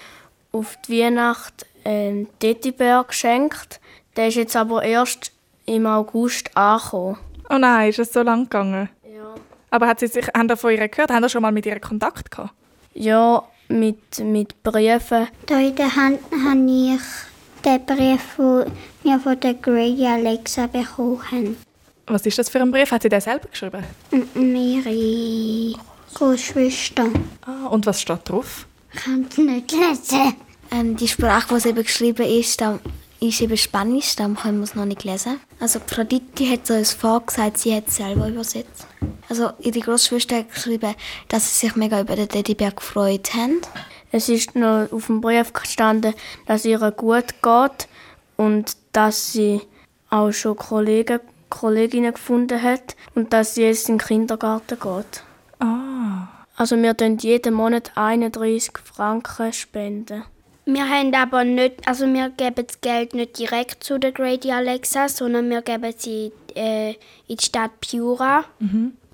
auf 0.51 0.77
die 0.87 1.01
Weihnacht 1.01 1.65
einen 1.83 2.27
Teddybär 2.39 3.03
geschenkt. 3.07 3.81
Der 4.15 4.27
ist 4.27 4.35
jetzt 4.35 4.55
aber 4.55 4.83
erst 4.83 5.31
im 5.65 5.87
August 5.87 6.55
angekommen. 6.55 7.17
Oh 7.49 7.57
nein, 7.57 7.89
ist 7.89 7.99
das 7.99 8.13
so 8.13 8.21
lang 8.21 8.43
gegangen? 8.43 8.89
Ja. 9.03 9.33
Aber 9.71 9.87
hat 9.87 9.99
sie 9.99 10.07
sich, 10.07 10.27
haben 10.27 10.49
ihr 10.49 10.57
von 10.57 10.71
ihr 10.71 10.87
gehört? 10.87 11.11
Haben 11.11 11.23
ihr 11.23 11.29
schon 11.29 11.41
mal 11.41 11.51
mit 11.51 11.65
ihr 11.65 11.79
Kontakt 11.79 12.29
gehabt? 12.29 12.53
Ja, 12.93 13.43
mit, 13.67 14.19
mit 14.19 14.61
Briefen. 14.63 15.27
Hier 15.47 15.59
in 15.59 15.75
der 15.75 15.95
Hand 15.95 16.19
habe 16.31 16.69
ich 16.69 17.26
den 17.67 17.85
Brief, 17.85 18.37
den 18.37 18.71
wir 19.03 19.19
von 19.19 19.39
der 19.39 19.53
Grady 19.55 20.05
Alexa 20.05 20.67
bekommen 20.67 21.21
haben. 21.31 21.57
Was 22.07 22.25
ist 22.25 22.39
das 22.39 22.49
für 22.49 22.61
ein 22.61 22.71
Brief? 22.71 22.89
Hat 22.91 23.01
sie 23.01 23.09
den 23.09 23.19
selber 23.19 23.49
geschrieben? 23.49 23.83
Ihre 24.35 25.77
Großschwester. 26.13 27.07
Ah, 27.45 27.67
und 27.67 27.85
was 27.85 28.01
steht 28.01 28.29
drauf? 28.29 28.65
Ich 28.93 29.01
kann 29.01 29.27
es 29.29 29.37
nicht 29.37 29.71
lesen. 29.73 30.33
Ähm, 30.71 30.95
die 30.95 31.07
Sprache, 31.07 31.57
die 31.59 31.67
eben 31.67 31.83
geschrieben 31.83 32.25
ist, 32.25 32.61
da 32.61 32.79
ist 33.19 33.41
eben 33.41 33.57
Spanisch, 33.57 34.15
da 34.15 34.27
können 34.29 34.59
wir 34.59 34.63
es 34.63 34.75
noch 34.75 34.85
nicht 34.85 35.03
lesen. 35.03 35.39
Also 35.59 35.79
Frau 35.85 36.03
Ditti 36.03 36.47
hat 36.47 36.67
so 36.67 36.73
uns 36.73 36.93
vorgesagt, 36.93 37.57
sie 37.57 37.75
hat 37.75 37.87
es 37.87 37.97
selber 37.97 38.29
übersetzt. 38.29 38.87
Also 39.27 39.49
ihre 39.59 39.79
Großschwester 39.79 40.37
hat 40.37 40.53
geschrieben, 40.53 40.95
dass 41.27 41.59
sie 41.59 41.67
sich 41.67 41.75
mega 41.75 41.99
über 41.99 42.15
den 42.15 42.29
Teddybär 42.29 42.71
gefreut 42.71 43.33
haben. 43.33 43.61
Es 44.11 44.29
ist 44.29 44.55
noch 44.55 44.91
auf 44.91 45.07
dem 45.07 45.21
Brief 45.21 45.53
gestanden, 45.53 46.13
dass 46.45 46.65
ihr 46.65 46.79
gut 46.91 47.41
geht 47.41 47.87
und 48.37 48.77
dass 48.93 49.33
sie 49.33 49.61
auch 50.09 50.31
schon 50.31 50.55
Kollegen, 50.55 51.19
Kolleginnen 51.49 52.13
gefunden 52.13 52.61
hat 52.61 52.95
und 53.15 53.33
dass 53.33 53.55
sie 53.55 53.63
jetzt 53.63 53.89
in 53.89 53.97
den 53.97 54.05
Kindergarten 54.05 54.79
geht. 54.79 55.23
Ah. 55.59 56.27
Also 56.55 56.75
wir 56.77 56.93
spenden 56.93 57.17
jeden 57.17 57.53
Monat 57.53 57.91
31 57.95 58.71
Franken 58.83 59.53
spenden. 59.53 60.23
Wir 60.65 60.89
haben 60.89 61.13
aber 61.13 61.43
nicht, 61.43 61.87
also 61.87 62.05
wir 62.07 62.29
geben 62.29 62.65
das 62.67 62.81
Geld 62.81 63.13
nicht 63.13 63.39
direkt 63.39 63.83
zu 63.83 63.99
der 63.99 64.11
Grady 64.11 64.51
Alexa, 64.51 65.07
sondern 65.07 65.49
wir 65.49 65.61
geben 65.61 65.93
sie 65.95 66.33
äh, 66.55 66.89
in 67.27 67.37
die 67.37 67.45
Stadt 67.45 67.79
Piura. 67.79 68.43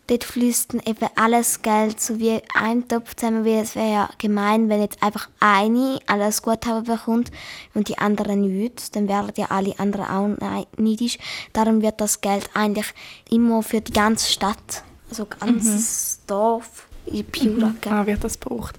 Dort 0.08 0.26
fließt 0.26 0.74
dann 0.74 0.82
eben 0.86 1.08
alles 1.16 1.62
Geld 1.62 2.02
so 2.02 2.20
wie 2.20 2.42
ein 2.56 2.88
Topf 2.90 3.16
zusammen, 3.16 3.46
weil 3.46 3.64
es 3.64 3.74
wäre 3.76 3.92
ja 3.92 4.10
gemein, 4.18 4.68
wenn 4.68 4.82
jetzt 4.82 5.02
einfach 5.02 5.30
eine 5.40 6.00
alles 6.08 6.42
Guthaben 6.42 6.84
bekommt 6.84 7.32
und 7.74 7.88
die 7.88 7.98
anderen 7.98 8.42
nichts, 8.42 8.92
dann 8.92 9.08
wären 9.08 9.32
ja 9.38 9.46
alle 9.50 9.80
anderen 9.80 10.06
auch 10.06 10.28
nei- 10.42 10.68
neidisch. 10.78 11.18
Darum 11.54 11.82
wird 11.82 12.02
das 12.02 12.20
Geld 12.20 12.50
eigentlich 12.54 12.88
immer 13.30 13.64
für 13.64 13.80
die 13.80 13.94
ganze 13.94 14.30
Stadt, 14.30 14.84
also 15.10 15.26
ganzes 15.26 16.20
Dorf 16.28 16.88
in 17.06 17.26
Piura 17.26 17.68
Mhm. 17.68 17.78
Ah, 17.90 18.06
wird 18.06 18.24
das 18.26 18.40
gebraucht. 18.40 18.76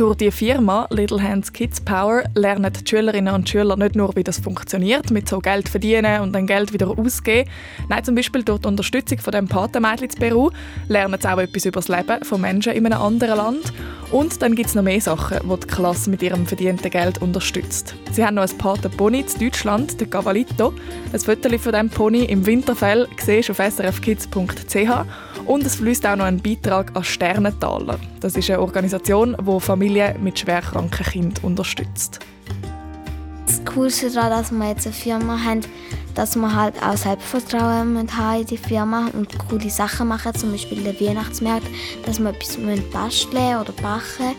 Durch 0.00 0.16
die 0.16 0.30
Firma 0.30 0.86
Little 0.88 1.22
Hands 1.22 1.52
Kids 1.52 1.78
Power 1.78 2.24
lernen 2.34 2.72
die 2.72 2.88
Schülerinnen 2.88 3.34
und 3.34 3.46
Schüler 3.46 3.76
nicht 3.76 3.96
nur, 3.96 4.16
wie 4.16 4.24
das 4.24 4.38
funktioniert, 4.38 5.10
mit 5.10 5.28
so 5.28 5.40
Geld 5.40 5.68
verdienen 5.68 6.22
und 6.22 6.32
dann 6.32 6.46
Geld 6.46 6.72
wieder 6.72 6.88
ausgeben. 6.88 7.50
Nein, 7.90 8.02
zum 8.02 8.14
Beispiel 8.14 8.42
durch 8.42 8.60
die 8.60 8.68
Unterstützung 8.68 9.18
von 9.18 9.32
dem 9.32 9.46
Patenmädchen 9.46 10.08
in 10.08 10.18
Peru 10.18 10.50
lernen 10.88 11.20
sie 11.20 11.30
auch 11.30 11.36
etwas 11.36 11.66
über 11.66 11.82
das 11.82 11.88
Leben 11.88 12.24
von 12.24 12.40
Menschen 12.40 12.72
in 12.72 12.86
einem 12.86 12.98
anderen 12.98 13.36
Land. 13.36 13.74
Und 14.10 14.40
dann 14.40 14.54
gibt 14.54 14.70
es 14.70 14.74
noch 14.74 14.82
mehr 14.82 15.02
Sachen, 15.02 15.38
die 15.46 15.60
die 15.60 15.66
Klasse 15.66 16.08
mit 16.08 16.22
ihrem 16.22 16.46
verdienten 16.46 16.90
Geld 16.90 17.20
unterstützt. 17.20 17.94
Sie 18.10 18.24
haben 18.24 18.36
noch 18.36 18.48
ein 18.48 18.56
Patenpony 18.56 19.20
in 19.20 19.38
Deutschland, 19.38 20.00
den 20.00 20.08
Cavalito. 20.08 20.72
Ein 21.12 21.20
Foto 21.20 21.50
von 21.58 21.72
diesem 21.72 21.90
Pony 21.90 22.24
im 22.24 22.46
Winterfell 22.46 23.06
siehst 23.18 23.50
du 23.50 23.52
auf 23.52 23.58
srfkids.ch 23.58 24.88
und 25.46 25.64
es 25.64 25.76
fließt 25.76 26.06
auch 26.06 26.16
noch 26.16 26.24
ein 26.24 26.40
Beitrag 26.40 26.94
an 26.94 27.04
Sternentaler. 27.04 27.98
Das 28.20 28.36
ist 28.36 28.50
eine 28.50 28.60
Organisation, 28.60 29.36
die 29.40 29.60
Familien 29.60 30.22
mit 30.22 30.38
schwerkranken 30.38 31.06
Kindern 31.06 31.44
unterstützt. 31.44 32.20
Das 33.46 33.64
Coolste 33.64 34.10
daran, 34.10 34.30
dass 34.30 34.52
wir 34.52 34.68
jetzt 34.68 34.86
eine 34.86 34.94
Firma 34.94 35.38
haben, 35.42 35.60
dass 36.14 36.36
wir 36.36 36.54
halt 36.54 36.74
auch 36.82 36.96
Selbstvertrauen 36.96 37.96
haben 38.16 38.40
in 38.40 38.46
die 38.46 38.56
Firma 38.56 39.08
und 39.12 39.38
coole 39.48 39.70
Sachen 39.70 40.08
machen, 40.08 40.34
zum 40.34 40.52
Beispiel 40.52 40.82
den 40.82 41.00
Weihnachtsmarkt, 41.00 41.66
dass 42.06 42.20
wir 42.20 42.30
etwas 42.30 42.58
basteln 42.92 43.56
oder 43.56 43.72
backen, 43.82 44.36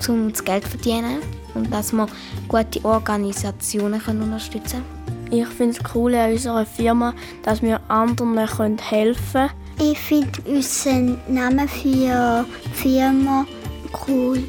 für, 0.00 0.12
um 0.12 0.32
das 0.32 0.44
Geld 0.44 0.64
zu 0.64 0.70
verdienen 0.70 1.18
und 1.54 1.72
dass 1.72 1.92
wir 1.92 2.06
gute 2.48 2.84
Organisationen 2.84 4.00
können 4.00 4.22
unterstützen 4.22 4.82
Ich 5.30 5.46
finde 5.46 5.76
es 5.76 5.94
cool 5.94 6.14
an 6.14 6.32
unserer 6.32 6.66
Firma, 6.66 7.14
dass 7.42 7.62
wir 7.62 7.80
anderen 7.88 8.46
können 8.46 8.78
helfen 8.78 9.32
können. 9.32 9.63
Ich 9.80 9.98
finde 9.98 10.30
unseren 10.46 11.18
Namen 11.28 11.68
für 11.68 12.44
die 12.64 12.70
Firma 12.72 13.46
cool. 14.06 14.42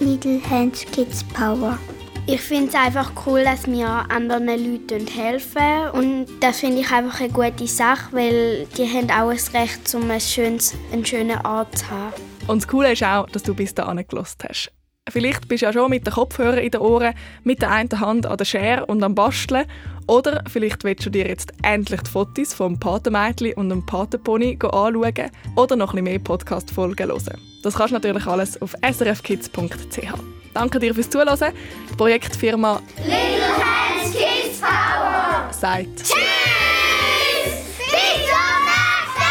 Little 0.00 0.40
Hands 0.50 0.84
Kids 0.92 1.22
Power. 1.22 1.78
Ich 2.26 2.40
finde 2.40 2.68
es 2.68 2.74
einfach 2.74 3.12
cool, 3.26 3.44
dass 3.44 3.66
wir 3.66 3.86
anderen 3.86 4.46
Leuten 4.46 5.06
helfen 5.06 5.90
und 5.92 6.26
das 6.40 6.60
finde 6.60 6.80
ich 6.80 6.90
einfach 6.90 7.20
eine 7.20 7.30
gute 7.30 7.66
Sache, 7.66 8.12
weil 8.12 8.66
die 8.76 8.86
haben 8.86 9.10
auch 9.10 9.30
ein 9.30 9.60
Recht, 9.60 9.94
um 9.94 10.10
ein 10.10 10.20
schönes, 10.20 10.74
einen 10.92 11.04
schönen 11.04 11.44
Ort 11.44 11.78
zu 11.78 11.90
haben. 11.90 12.14
Und 12.46 12.62
das 12.62 12.68
Coole 12.68 12.92
ist 12.92 13.02
auch, 13.02 13.26
dass 13.26 13.42
du 13.42 13.54
bis 13.54 13.74
dahin 13.74 14.04
gelost 14.06 14.42
hast. 14.48 14.72
Vielleicht 15.08 15.48
bist 15.48 15.62
du 15.62 15.66
ja 15.66 15.72
schon 15.72 15.90
mit 15.90 16.06
den 16.06 16.12
Kopfhörern 16.12 16.58
in 16.58 16.70
den 16.70 16.80
Ohren, 16.80 17.14
mit 17.42 17.60
der 17.60 17.72
einen 17.72 18.00
Hand 18.00 18.24
an 18.24 18.36
der 18.36 18.44
Schere 18.44 18.86
und 18.86 19.02
am 19.02 19.16
Basteln. 19.16 19.66
Oder 20.06 20.42
vielleicht 20.48 20.84
willst 20.84 21.06
du 21.06 21.10
dir 21.10 21.26
jetzt 21.26 21.52
endlich 21.62 22.00
die 22.02 22.10
Fotos 22.10 22.54
vom 22.54 22.78
Patenmädchen 22.78 23.54
und 23.54 23.68
dem 23.68 23.84
Patenpony 23.86 24.58
anschauen 24.62 25.30
oder 25.56 25.76
noch 25.76 25.94
ein 25.94 26.04
mehr 26.04 26.18
Podcast-Folgen 26.18 27.08
hören. 27.08 27.38
Das 27.62 27.74
kannst 27.74 27.90
du 27.90 27.94
natürlich 27.94 28.26
alles 28.26 28.60
auf 28.60 28.74
srfkids.ch. 28.82 30.14
Danke 30.54 30.78
dir 30.78 30.94
fürs 30.94 31.08
Zuhören. 31.08 31.52
Die 31.90 31.96
Projektfirma 31.96 32.80
Little 32.98 33.14
Hands 33.56 34.12
Kids 34.12 34.60
Power 34.60 35.50
sagt 35.52 35.96
Tschüss! 35.98 36.12
Bis 37.78 37.84
zum 37.86 38.42
nächsten 38.66 39.24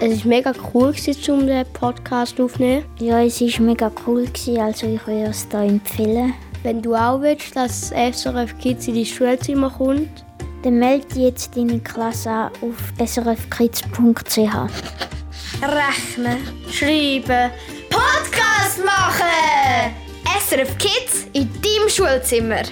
Mal! 0.00 0.12
Es 0.12 0.20
war 0.20 0.28
mega 0.28 0.52
cool, 0.72 0.94
um 1.28 1.46
den 1.46 1.66
Podcast 1.72 2.40
aufzunehmen. 2.40 2.84
Ja, 2.98 3.22
es 3.22 3.40
war 3.40 3.66
mega 3.66 3.90
cool, 4.06 4.26
also 4.58 4.86
ich 4.86 5.06
würde 5.06 5.30
es 5.30 5.46
hier 5.50 5.60
empfehlen. 5.60 6.34
Wenn 6.66 6.82
du 6.82 6.96
auch 6.96 7.20
willst, 7.20 7.54
dass 7.54 7.90
SRF 7.90 8.58
Kids 8.58 8.88
in 8.88 8.94
die 8.94 9.06
Schulzimmer 9.06 9.70
kommt, 9.70 10.24
dann 10.64 10.80
melde 10.80 11.20
jetzt 11.20 11.56
deine 11.56 11.78
Klasse 11.78 12.50
auf 12.60 12.92
srfkids.ch. 12.98 14.36
Rechnen, 15.62 16.38
schreiben, 16.68 17.52
Podcast 17.88 18.84
machen! 18.84 19.94
SRF 20.40 20.76
Kids 20.78 21.26
in 21.34 21.48
deinem 21.62 21.88
Schulzimmer. 21.88 22.62